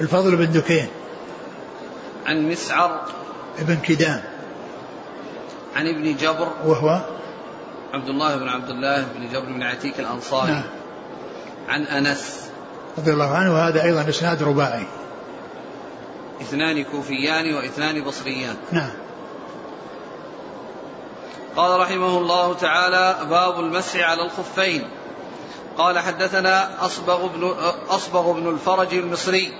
[0.00, 0.88] الفضل بن دكين.
[2.26, 3.00] عن مسعر
[3.58, 4.22] ابن كدام.
[5.76, 7.00] عن ابن جبر وهو
[7.94, 10.52] عبد الله بن عبد الله بن جبر بن عتيك الأنصاري.
[10.52, 10.62] نعم.
[11.68, 12.50] عن أنس.
[12.98, 14.86] رضي الله عنه وهذا أيضا إسناد رباعي.
[16.40, 18.56] اثنان كوفيان واثنان بصريان.
[18.72, 18.90] نعم.
[21.56, 24.88] قال رحمه الله تعالى باب المسح على الخفين.
[25.78, 27.54] قال حدثنا أصبغ بن,
[27.88, 29.52] أصبغ بن الفرج المصري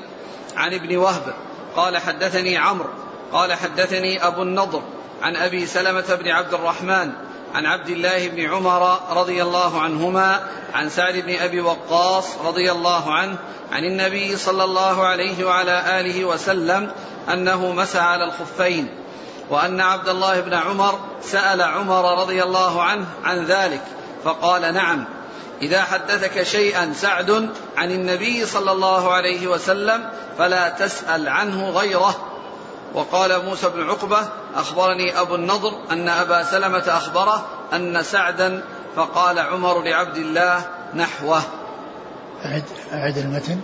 [0.57, 1.35] عن ابن وهب.
[1.77, 2.91] قال حدثني عمرو.
[3.33, 4.83] قال حدثني أبو النضر
[5.23, 7.13] عن أبي سلمة بن عبد الرحمن
[7.55, 10.41] عن عبد الله بن عمر رضي الله عنهما
[10.75, 13.37] عن سعد بن أبي وقاص رضي الله عنه
[13.73, 16.91] عن النبي صلى الله عليه وعلى آله وسلم
[17.33, 18.89] أنه مسح على الخفين
[19.51, 23.83] وأن عبد الله بن عمر سأل عمر رضي الله عنه عن ذلك
[24.25, 25.05] فقال نعم
[25.63, 32.15] إذا حدثك شيئا سعد عن النبي صلى الله عليه وسلم فلا تسأل عنه غيره
[32.95, 38.65] وقال موسى بن عقبة أخبرني أبو النضر أن أبا سلمة أخبره أن سعدا
[38.97, 41.43] فقال عمر لعبد الله نحوه
[42.45, 43.61] أعد, أعد المتن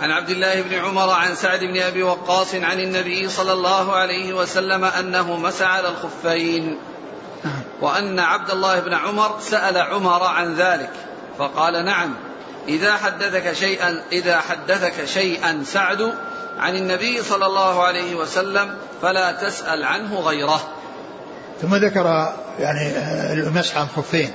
[0.00, 4.32] عن عبد الله بن عمر عن سعد بن أبي وقاص عن النبي صلى الله عليه
[4.32, 6.78] وسلم أنه مسى على الخفين.
[7.80, 10.90] وأن عبد الله بن عمر سأل عمر عن ذلك
[11.38, 12.14] فقال نعم
[12.68, 16.14] إذا حدثك شيئا إذا حدثك شيئا سعد
[16.58, 20.60] عن النبي صلى الله عليه وسلم فلا تسأل عنه غيره.
[21.62, 22.92] ثم ذكر يعني
[23.32, 24.30] المسح على الخفين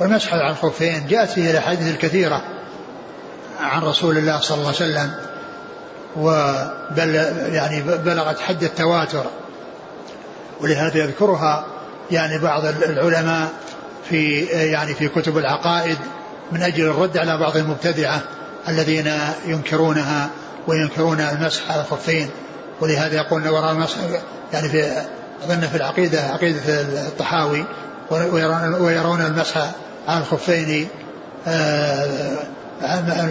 [0.00, 2.42] والمسح على الخفين جاءت فيه الأحاديث الكثيرة
[3.60, 5.14] عن رسول الله صلى الله عليه وسلم
[6.16, 7.14] وبل
[7.54, 9.24] يعني بلغت حد التواتر.
[10.60, 11.66] ولهذا يذكرها
[12.10, 13.48] يعني بعض العلماء
[14.08, 15.98] في يعني في كتب العقائد
[16.52, 18.20] من أجل الرد على بعض المبتدعة
[18.68, 19.12] الذين
[19.46, 20.30] ينكرونها
[20.66, 22.30] وينكرون المسح على الخفين
[22.80, 23.96] ولهذا يقولون وراء المسح
[24.52, 25.04] يعني في
[25.44, 26.60] أظن في العقيدة عقيدة
[27.06, 27.64] الطحاوي
[28.10, 29.70] ويرون, ويرون المسح
[30.08, 30.88] على الخفين
[31.46, 32.36] آه،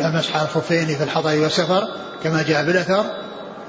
[0.06, 1.88] المسح على الخفين في الحضر والسفر
[2.24, 3.06] كما جاء بالأثر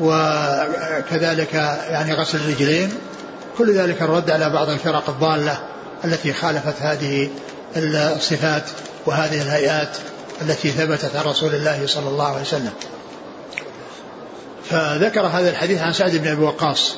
[0.00, 1.54] وكذلك
[1.90, 2.92] يعني غسل الرجلين.
[3.58, 5.58] كل ذلك الرد على بعض الفرق الضالة
[6.04, 7.30] التي خالفت هذه
[7.76, 8.62] الصفات
[9.06, 9.96] وهذه الهيئات
[10.42, 12.72] التي ثبتت عن رسول الله صلى الله عليه وسلم.
[14.70, 16.96] فذكر هذا الحديث عن سعد بن أبي وقاص.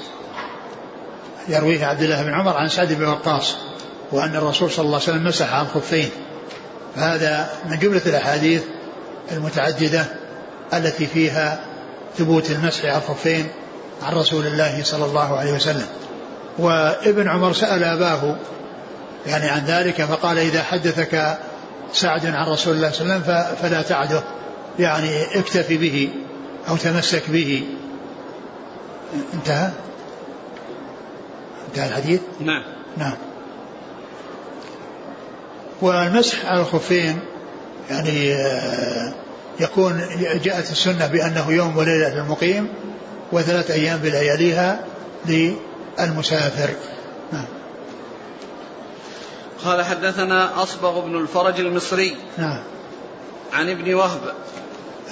[1.48, 3.56] يرويه عبد الله بن عمر عن سعد بن وقاص
[4.12, 6.10] وأن الرسول صلى الله عليه وسلم مسح عن خفين.
[6.96, 8.62] فهذا من جملة الأحاديث
[9.32, 10.04] المتعددة
[10.74, 11.60] التي فيها
[12.18, 13.48] ثبوت المسح على الخفين
[14.02, 15.86] عن رسول الله صلى الله عليه وسلم.
[16.58, 18.36] وابن عمر سأل أباه
[19.26, 21.38] يعني عن ذلك فقال إذا حدثك
[21.92, 24.22] سعد عن رسول الله صلى الله عليه وسلم فلا تعده
[24.78, 26.10] يعني اكتفي به.
[26.68, 27.64] أو تمسك به.
[29.34, 29.70] انتهى؟
[31.68, 32.62] انتهى الحديث؟ نعم.
[32.96, 33.16] نعم.
[35.80, 37.20] والمسح على الخفين
[37.90, 39.12] يعني آه،
[39.60, 40.02] يكون
[40.42, 42.68] جاءت السنة بأنه يوم وليلة للمقيم
[43.32, 44.84] وثلاث أيام بلياليها
[45.26, 46.70] للمسافر.
[47.32, 47.44] نعم.
[49.64, 52.16] قال حدثنا أصبغ بن الفرج المصري.
[52.38, 52.62] نعم.
[53.52, 54.20] عن ابن وهب.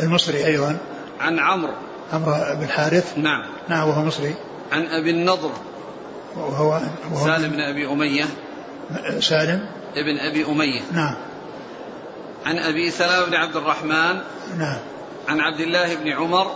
[0.00, 0.78] المصري أيضا.
[1.20, 1.72] عن عمرو.
[2.12, 3.42] عمرو بن الحارث نعم.
[3.68, 4.34] نعم وهو مصري.
[4.72, 5.50] عن أبي النضر.
[6.36, 6.80] وهو,
[7.12, 8.24] وهو سالم بن أبي أمية.
[9.20, 10.80] سالم؟ ابن أبي أمية.
[10.92, 11.14] نعم.
[12.46, 14.20] عن أبي سلام بن عبد الرحمن.
[14.58, 14.78] نعم.
[15.28, 16.50] عن عبد الله بن عمر.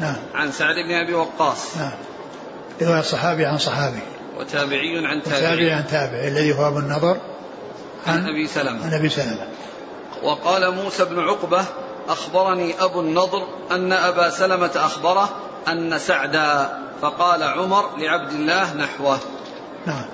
[0.00, 0.16] نعم.
[0.34, 1.76] عن سعد بن أبي وقاص.
[1.76, 1.92] نعم.
[2.82, 4.00] رواية صحابي عن صحابي.
[4.38, 5.42] وتابعي عن تابعي.
[5.42, 7.16] وتابعي عن تابعي الذي هو أبو النضر.
[8.06, 8.84] عن, عن أبي سلمة.
[8.84, 9.46] عن أبي سلمة.
[10.22, 11.64] وقال موسى بن عقبة
[12.10, 15.28] أخبرني أبو النضر أن أبا سلمة أخبره
[15.68, 19.18] أن سعدا فقال عمر لعبد الله نحوه.
[19.86, 20.04] نعم.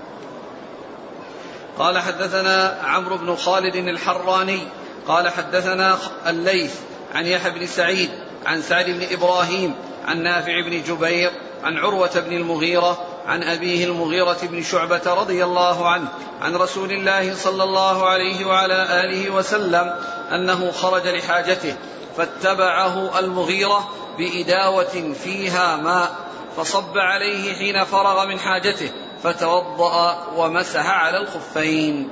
[1.79, 4.61] قال حدثنا عمرو بن خالد الحراني
[5.09, 6.75] قال حدثنا الليث
[7.15, 8.11] عن يحيى بن سعيد
[8.47, 9.75] عن سعد بن إبراهيم
[10.07, 11.31] عن نافع بن جبير
[11.65, 16.09] عن عروة بن المغيرة عن أبيه المغيرة بن شعبة رضي الله عنه
[16.43, 19.95] عن رسول الله صلى الله عليه وعلى آله وسلم
[20.33, 21.75] أنه خرج لحاجته
[22.17, 26.11] فاتبعه المغيرة بإداوة فيها ماء
[26.57, 28.91] فصب عليه حين فرغ من حاجته
[29.23, 32.09] فتوضأ ومسح على الخفين.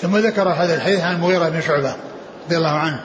[0.00, 1.96] ثم ذكر هذا الحديث عن المغيرة بن شعبة
[2.46, 3.00] رضي الله عنه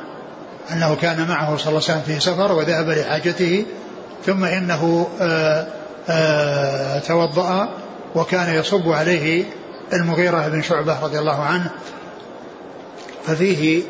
[0.72, 3.66] أنه كان معه صلى الله عليه وسلم في سفر وذهب لحاجته
[4.26, 5.68] ثم إنه آآ
[6.10, 7.70] آآ توضأ
[8.16, 9.46] وكان يصب عليه
[9.94, 11.72] المغيرة بن شعبة رضي الله عنه
[13.26, 13.84] ففيه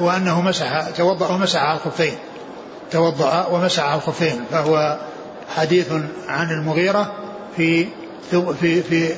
[0.00, 2.14] وأنه مسح توضأ ومسح على الخفين
[2.90, 4.98] توضأ ومسح على الخفين فهو
[5.56, 5.92] حديث
[6.28, 7.12] عن المغيرة
[7.56, 7.86] في
[8.30, 9.14] في في في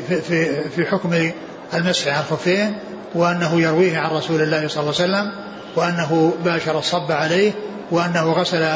[0.00, 1.30] في, في, حكم
[1.74, 2.76] المسح على الخفين
[3.14, 5.32] وأنه يرويه عن رسول الله صلى الله عليه وسلم
[5.76, 7.52] وأنه باشر الصب عليه
[7.90, 8.68] وأنه غسل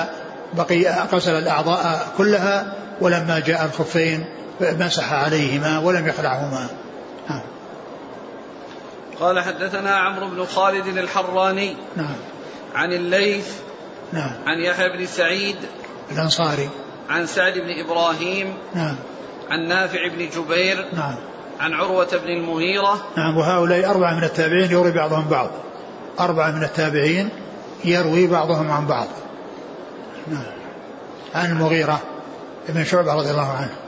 [0.54, 4.24] بقي غسل الأعضاء كلها ولما جاء الخفين
[4.61, 6.68] مسح عليهما ولم يخلعهما.
[9.20, 12.16] قال حدثنا عمرو بن خالد الحراني نعم.
[12.74, 13.48] عن الليث
[14.12, 14.30] نعم.
[14.46, 15.56] عن يحيى بن سعيد
[16.12, 16.68] الأنصاري.
[17.10, 18.96] عن سعد بن إبراهيم نعم.
[19.50, 21.14] عن نافع بن جبير نعم.
[21.60, 25.50] عن عروة بن المغيرة نعم وهؤلاء أربعة من التابعين يروي بعضهم بعض.
[26.20, 27.28] أربعة من التابعين
[27.84, 29.08] يروي بعضهم عن بعض.
[30.28, 30.46] نعم.
[31.34, 32.00] عن المغيرة
[32.68, 33.86] بن شعبة رضي الله عنه.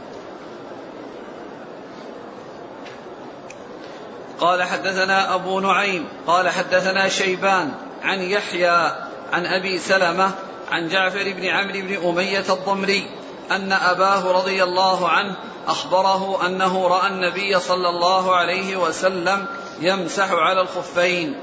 [4.41, 7.71] قال حدثنا أبو نعيم قال حدثنا شيبان
[8.03, 8.93] عن يحيى
[9.33, 10.31] عن أبي سلمة
[10.71, 13.11] عن جعفر بن عمرو بن أمية الضمري
[13.51, 15.37] أن أباه رضي الله عنه
[15.67, 19.47] أخبره أنه رأى النبي صلى الله عليه وسلم
[19.81, 21.35] يمسح على الخفين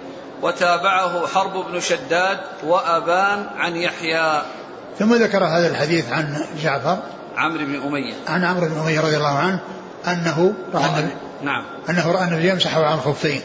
[0.42, 4.42] وتابعه حرب بن شداد وأبان عن يحيى.
[5.00, 6.98] ثم ذكر هذا الحديث عن جعفر
[7.38, 8.14] عمرو بن أمية.
[8.28, 9.60] عن عمرو بن أمية رضي الله عنه
[10.08, 11.14] أنه رأى النبي
[11.46, 11.64] نعم.
[11.90, 13.42] أنه رأى النبي يمسح على الخفين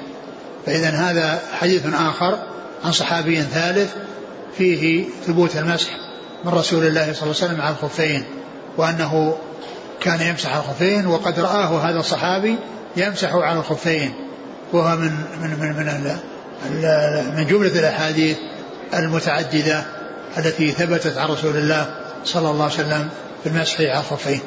[0.67, 2.39] فإذا هذا حديث آخر
[2.85, 3.91] عن صحابي ثالث
[4.59, 5.91] فيه ثبوت المسح
[6.45, 8.25] من رسول الله صلى الله عليه وسلم على الخفين
[8.77, 9.39] وأنه
[10.01, 12.57] كان يمسح على الخفين وقد رآه هذا الصحابي
[12.97, 14.15] يمسح على الخفين.
[14.73, 16.17] وهو من من من من,
[17.37, 18.37] من جملة الأحاديث
[18.95, 19.85] المتعددة
[20.39, 21.95] التي ثبتت عن رسول الله
[22.25, 23.09] صلى الله عليه وسلم
[23.45, 24.41] في المسح على الخفين.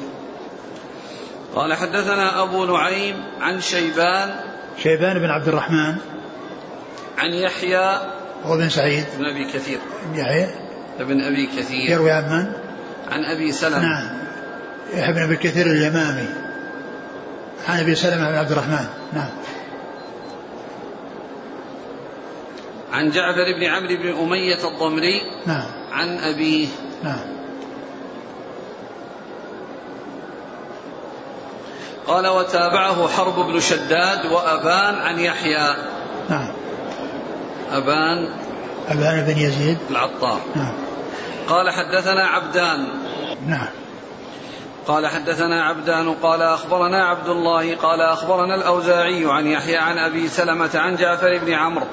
[1.54, 4.34] قال حدثنا أبو نعيم عن شيبان
[4.82, 5.96] شيبان بن عبد الرحمن
[7.18, 8.00] عن يحيى
[8.44, 9.04] وابن سعيد.
[9.18, 9.78] بن أبي كثير.
[10.14, 10.48] يحيى.
[11.00, 11.90] ابن أبي كثير.
[11.90, 12.52] يروي عن من؟
[13.12, 13.82] عن أبي سلمة.
[13.82, 14.08] نعم.
[14.94, 16.28] يحيى بن أبي كثير اليمامي.
[17.68, 18.86] عن أبي سلمة بن عبد الرحمن.
[19.12, 19.30] نعم.
[22.92, 25.20] عن جعفر بن عمرو بن أمية الضمري.
[25.46, 25.66] نعم.
[25.92, 26.68] عن أبيه.
[27.04, 27.43] نعم.
[32.06, 35.76] قال وتابعه حرب بن شداد وأبان عن يحيى.
[36.28, 36.48] نعم.
[37.72, 38.28] أبان.
[38.88, 39.78] أبان بن يزيد.
[39.90, 40.40] العطار.
[40.54, 40.74] نعم.
[41.48, 42.86] قال حدثنا عبدان.
[43.46, 43.68] نعم.
[44.86, 50.70] قال حدثنا عبدان قال أخبرنا عبد الله قال أخبرنا الأوزاعي عن يحيى عن أبي سلمة
[50.74, 51.86] عن جعفر بن عمرو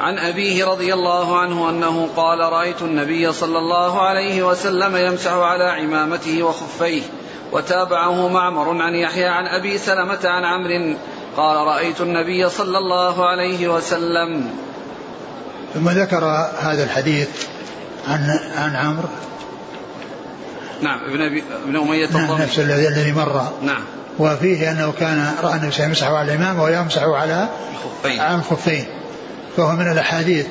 [0.00, 5.64] عن أبيه رضي الله عنه أنه قال رأيت النبي صلى الله عليه وسلم يمسح على
[5.64, 7.02] عمامته وخفيه
[7.52, 10.96] وتابعه معمر عن يحيى عن أبي سلمة عن عمرو
[11.36, 14.50] قال رأيت النبي صلى الله عليه وسلم.
[15.74, 16.24] ثم ذكر
[16.60, 17.28] هذا الحديث
[18.08, 19.08] عن عن عمرو.
[20.82, 23.52] نعم ابن ابي ابن أمية نعم نفس الذي الذي مر.
[23.62, 23.82] نعم.
[24.18, 28.20] وفيه أنه كان رأى النبي يمسح على الإمام ويمسح على الخفين.
[28.20, 28.84] على الخفين.
[29.56, 30.46] فهو من الأحاديث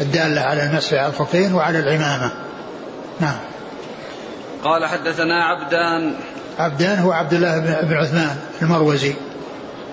[0.00, 2.30] الدالة على المسح على الخفين وعلى العمامة.
[3.20, 3.36] نعم.
[4.64, 6.14] قال حدثنا عبدان.
[6.58, 9.14] عبدان هو عبد الله بن عثمان المروزي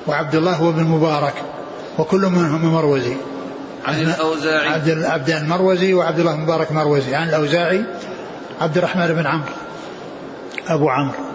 [0.08, 1.34] وعبد الله هو بن مبارك
[1.98, 3.16] وكل منهم مروزي
[3.86, 4.68] عن الأوزاعي.
[4.68, 7.86] عبد عبدان مروزي وعبد الله مبارك مروزي عن الأوزاعي
[8.62, 9.54] عبد الرحمن بن عمرو
[10.68, 11.28] أبو عمرو.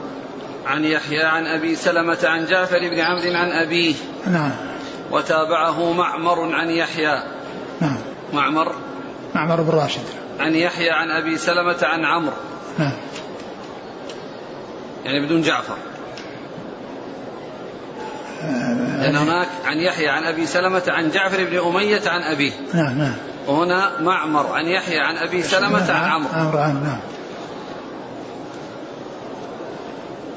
[0.67, 3.95] عن يحيى عن أبي سلمة عن جعفر بن عمرو عن أبيه.
[4.27, 4.51] نعم.
[5.11, 7.23] وتابعه معمر عن يحيى.
[7.81, 7.97] نعم.
[8.33, 8.73] معمر.
[9.35, 10.03] معمر بن راشد.
[10.41, 12.37] عن يحيى عن أبي سلمة عن عمرو.
[12.79, 12.93] نعم
[15.05, 15.77] يعني بدون جعفر.
[19.01, 22.53] لأن هناك عن يحيى عن أبي سلمة عن جعفر بن أمية عن أبيه.
[22.75, 23.15] نعم نعم.
[23.47, 26.29] وهنا معمر عن يحيى عن أبي سلمة عن عمرو.
[26.35, 26.99] عمرو عن نعم.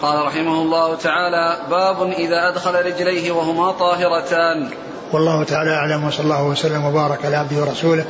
[0.02, 4.70] قال رحمه الله تعالى باب إذا أدخل رجليه وهما طاهرتان.
[5.12, 8.06] والله تعالى أعلم وصلى الله وسلم وبارك على عبده ورسوله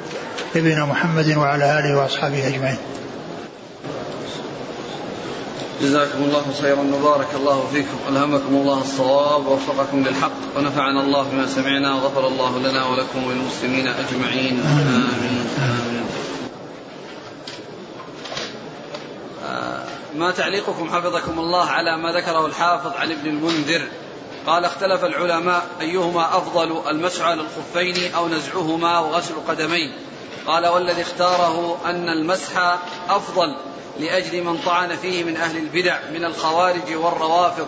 [0.55, 2.77] نبينا محمد وعلى آله وأصحابه أجمعين.
[5.81, 7.97] جزاكم الله خيرا وبارك الله فيكم.
[8.09, 10.31] ألهمكم الله الصواب ووفقكم للحق.
[10.57, 14.59] ونفعنا الله بما سمعنا وغفر الله لنا ولكم وللمسلمين أجمعين.
[14.59, 15.47] آمين.
[15.57, 16.05] آمين
[19.45, 19.83] آه،
[20.15, 23.81] ما تعليقكم حفظكم الله على ما ذكره الحافظ عن ابن المنذر؟
[24.47, 29.91] قال اختلف العلماء أيهما أفضل المسح على الخفين أو نزعهما وغسل القدمين
[30.47, 32.77] قال والذي اختاره أن المسح
[33.09, 33.55] أفضل.
[33.99, 37.67] لأجل من طعن فيه من أهل البدع من الخوارج والروافض.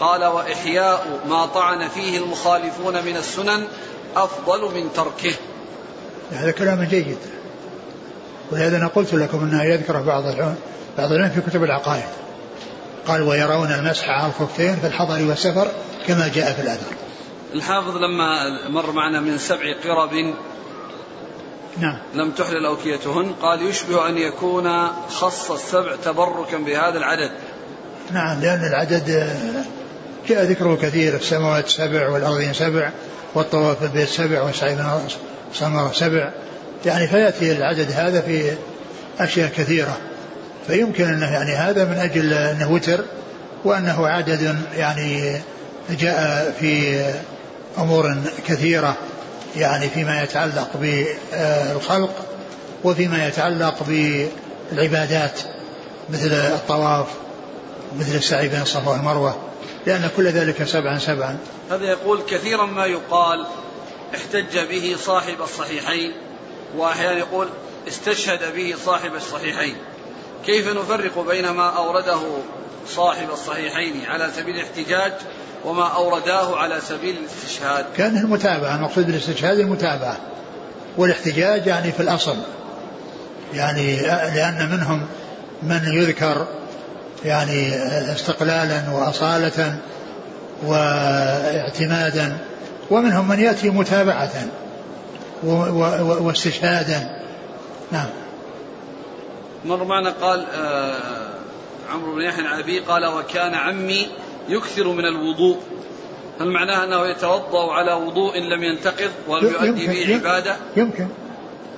[0.00, 3.66] قال وإحياء ما طعن فيه المخالفون من السنن
[4.16, 5.34] أفضل من تركه.
[6.32, 7.18] هذا كلام جيد.
[8.52, 10.56] ولهذا أنا قلت لكم أنه يذكر بعض العلم
[10.98, 12.20] بعض العلم في كتب العقائد.
[13.06, 15.68] قال ويرون المسح على الخفين في الحضر والسفر
[16.06, 16.94] كما جاء في الأثر
[17.54, 18.34] الحافظ لما
[18.68, 20.34] مر معنا من سبع قرب
[21.78, 21.98] نعم.
[22.14, 23.32] لم تحلل أوكيتهن.
[23.42, 27.30] قال يشبه أن يكون خص السبع تبركا بهذا العدد.
[28.12, 29.36] نعم لأن العدد
[30.28, 32.90] جاء ذكره كثير السماوات سبع والأرضين سبع
[33.34, 34.76] والطواف البيت سبع والسعي
[35.54, 36.30] سمرة سبع.
[36.84, 38.52] يعني فيأتي العدد هذا في
[39.20, 39.96] أشياء كثيرة.
[40.66, 43.04] فيمكن أنه يعني هذا من أجل أنه وتر
[43.64, 45.40] وأنه عدد يعني
[45.90, 47.02] جاء في
[47.78, 48.16] أمور
[48.46, 48.96] كثيرة.
[49.56, 52.26] يعني فيما يتعلق بالخلق
[52.84, 55.40] وفيما يتعلق بالعبادات
[56.10, 57.06] مثل الطواف
[57.98, 59.36] مثل السعي بين الصفا والمروة
[59.86, 61.38] لأن كل ذلك سبعا سبعا.
[61.70, 63.46] هذا يقول كثيرا ما يقال
[64.14, 66.12] احتج به صاحب الصحيحين
[66.76, 67.48] وأحيانا يقول
[67.88, 69.76] استشهد به صاحب الصحيحين.
[70.46, 72.20] كيف نفرق بين ما أورده
[72.88, 75.12] صاحب الصحيحين على سبيل الاحتجاج
[75.64, 77.84] وما أورداه على سبيل الاستشهاد.
[77.96, 80.16] كان المتابعة المقصود بالاستشهاد المتابعة.
[80.96, 82.36] والاحتجاج يعني في الأصل.
[83.54, 83.96] يعني
[84.34, 85.06] لأن منهم
[85.62, 86.46] من يذكر
[87.24, 87.74] يعني
[88.12, 89.76] استقلالا وأصالة
[90.66, 92.38] واعتمادا
[92.90, 94.30] ومنهم من يأتي متابعة
[96.20, 97.20] واستشهادا.
[97.92, 98.08] نعم.
[99.64, 101.30] مر معنا قال آه
[101.92, 104.08] عمرو بن يحيى العبي قال وكان عمي
[104.50, 105.58] يكثر من الوضوء.
[106.40, 111.06] هل معناه أنه يتوضأ على وضوء لم ينتقض ولم يؤدي به عبادة؟ يمكن.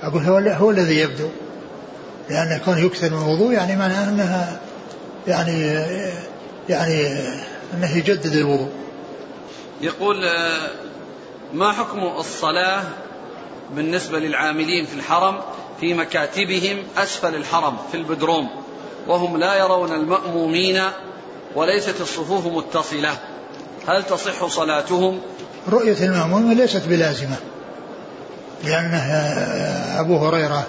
[0.01, 1.29] أقول هو, هو الذي يبدو.
[2.29, 4.59] لأن كونه يكثر من الوضوء يعني معناه أنها
[5.27, 5.61] يعني
[6.69, 7.07] يعني
[7.73, 8.69] أنه يجدد الوضوء.
[9.81, 10.69] يقول آه،
[11.53, 12.83] ما حكم الصلاة
[13.75, 15.41] بالنسبة للعاملين في الحرم
[15.79, 18.49] في مكاتبهم أسفل الحرم في البدروم
[19.07, 20.81] وهم لا يرون المأمومين
[21.55, 23.11] وليست الصفوف متصلة.
[23.87, 25.19] هل تصح صلاتهم؟
[25.69, 27.35] رؤية المأموم ليست بلازمة.
[28.63, 29.03] لأنه
[29.99, 30.67] أبو هريرة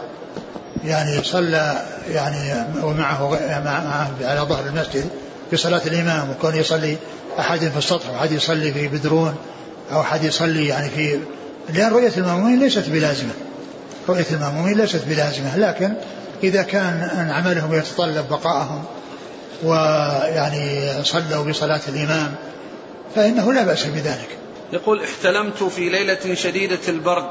[0.84, 3.30] يعني صلى يعني ومعه
[3.64, 5.04] معه على ظهر المسجد
[5.50, 6.96] في صلاة الإمام وكون يصلي
[7.38, 9.34] أحد في السطح وأحد يصلي في بدرون
[9.92, 11.18] أو أحد يصلي يعني في
[11.68, 13.32] لأن رؤية المأمومين ليست بلازمة.
[14.08, 15.94] رؤية المأمومين ليست بلازمة لكن
[16.42, 18.84] إذا كان عملهم يتطلب بقاءهم
[19.64, 22.34] ويعني صلوا بصلاة الإمام
[23.14, 24.28] فإنه لا بأس بذلك.
[24.72, 27.26] يقول احتلمت في ليلة شديدة البرد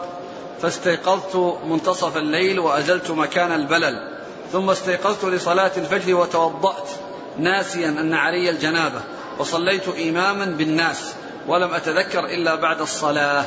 [0.61, 4.19] فاستيقظت منتصف الليل وأزلت مكان البلل
[4.51, 6.89] ثم استيقظت لصلاة الفجر وتوضأت
[7.39, 9.01] ناسيا أن علي الجنابة
[9.39, 11.13] وصليت إماما بالناس
[11.47, 13.45] ولم أتذكر إلا بعد الصلاة.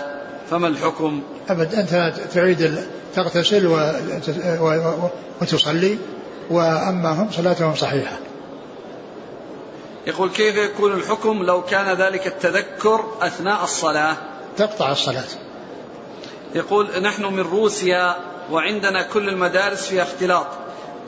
[0.51, 2.79] فما الحكم؟ أبد أنت تعيد
[3.15, 3.67] تغتسل
[5.41, 5.99] وتصلي
[6.51, 8.17] وأما هم صلاتهم صحيحة.
[10.07, 14.17] يقول كيف يكون الحكم لو كان ذلك التذكر أثناء الصلاة؟
[14.57, 15.25] تقطع الصلاة.
[16.55, 18.17] يقول نحن من روسيا
[18.51, 20.47] وعندنا كل المدارس فيها اختلاط.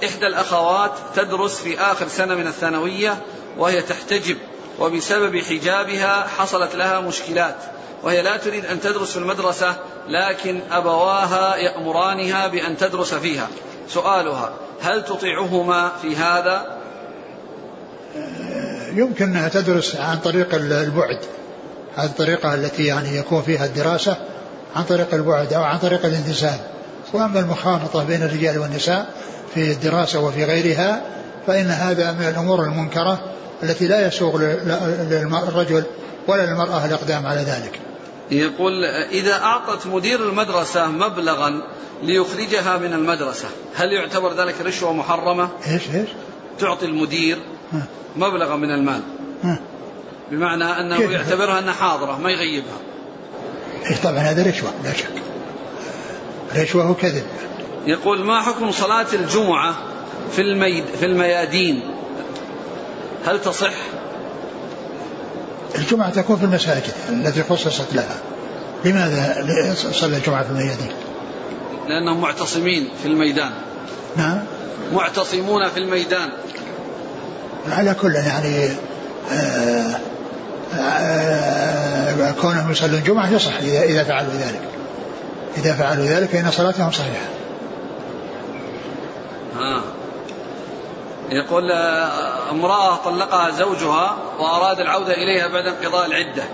[0.04, 3.22] إحدى الأخوات تدرس في آخر سنة من الثانوية
[3.58, 4.36] وهي تحتجب
[4.78, 7.56] وبسبب حجابها حصلت لها مشكلات
[8.02, 9.76] وهي لا تريد أن تدرس في المدرسة
[10.08, 13.48] لكن أبواها يأمرانها بأن تدرس فيها.
[13.88, 16.78] سؤالها هل تطيعهما في هذا؟
[18.92, 21.18] يمكن أنها تدرس عن طريق البعد
[21.96, 24.16] هذه الطريقة التي يعني يكون فيها الدراسة
[24.76, 26.60] عن طريق البعد أو عن طريق الانتساب
[27.12, 29.06] وأما المخالطة بين الرجال والنساء
[29.54, 31.02] في الدراسة وفي غيرها
[31.46, 33.20] فإن هذا من الأمور المنكرة
[33.62, 34.38] التي لا يسوغ
[35.10, 35.84] للرجل
[36.28, 37.80] ولا للمرأة الإقدام على ذلك
[38.30, 41.62] يقول إذا أعطت مدير المدرسة مبلغا
[42.02, 46.08] ليخرجها من المدرسة هل يعتبر ذلك رشوة محرمة؟ إيش إيش؟
[46.58, 47.38] تعطي المدير
[48.16, 49.00] مبلغا من المال.
[50.30, 52.78] بمعنى أنه؟ يعتبرها أنها حاضرة ما يغيبها.
[53.90, 55.22] إيه طبعا هذا رشوة لا شك.
[56.56, 57.26] رشوة وكذب.
[57.86, 59.74] يقول ما حكم صلاة الجمعة
[60.32, 61.80] في الميد في الميادين؟
[63.26, 63.72] هل تصح؟
[65.74, 68.16] الجمعة تكون في المساجد التي خصصت لها.
[68.84, 70.92] لماذا صلى الجمعة في الميادين؟
[71.88, 73.50] لأنهم معتصمين في الميدان.
[74.16, 74.38] نعم.
[74.92, 76.30] معتصمون في الميدان.
[77.72, 78.68] على كل يعني
[79.32, 80.00] آه
[80.74, 84.62] آه كونهم يصلون الجمعة يصح إذا إذا فعلوا ذلك.
[85.56, 87.26] إذا فعلوا ذلك فإن صلاتهم صحيحة.
[89.56, 89.82] ها.
[91.30, 96.44] يقول آه، امرأة طلقها زوجها وأراد العودة إليها بعد انقضاء العدة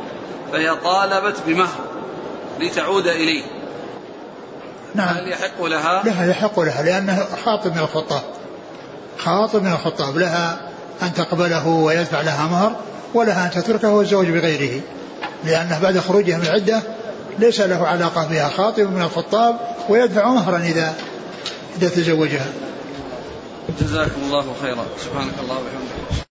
[0.53, 1.81] فهي طالبت بمهر
[2.61, 3.43] لتعود إليه.
[4.95, 5.17] نعم.
[5.17, 8.23] هل يحق لها؟ لها يحق لها لأنه خاطب من الخطاب.
[9.19, 10.61] خاطب من الخطاب لها
[11.03, 12.77] أن تقبله ويدفع لها مهر
[13.15, 14.81] ولها أن تتركه والزوج بغيره
[15.45, 16.83] لأنه بعد خروجه من العدة
[17.39, 19.57] ليس له علاقة بها خاطب من الخطاب
[19.89, 20.95] ويدفع مهرا إذا
[21.77, 22.47] إذا تزوجها.
[23.81, 24.85] جزاكم الله خيرا.
[25.05, 26.24] سبحانك الله وبحمدك.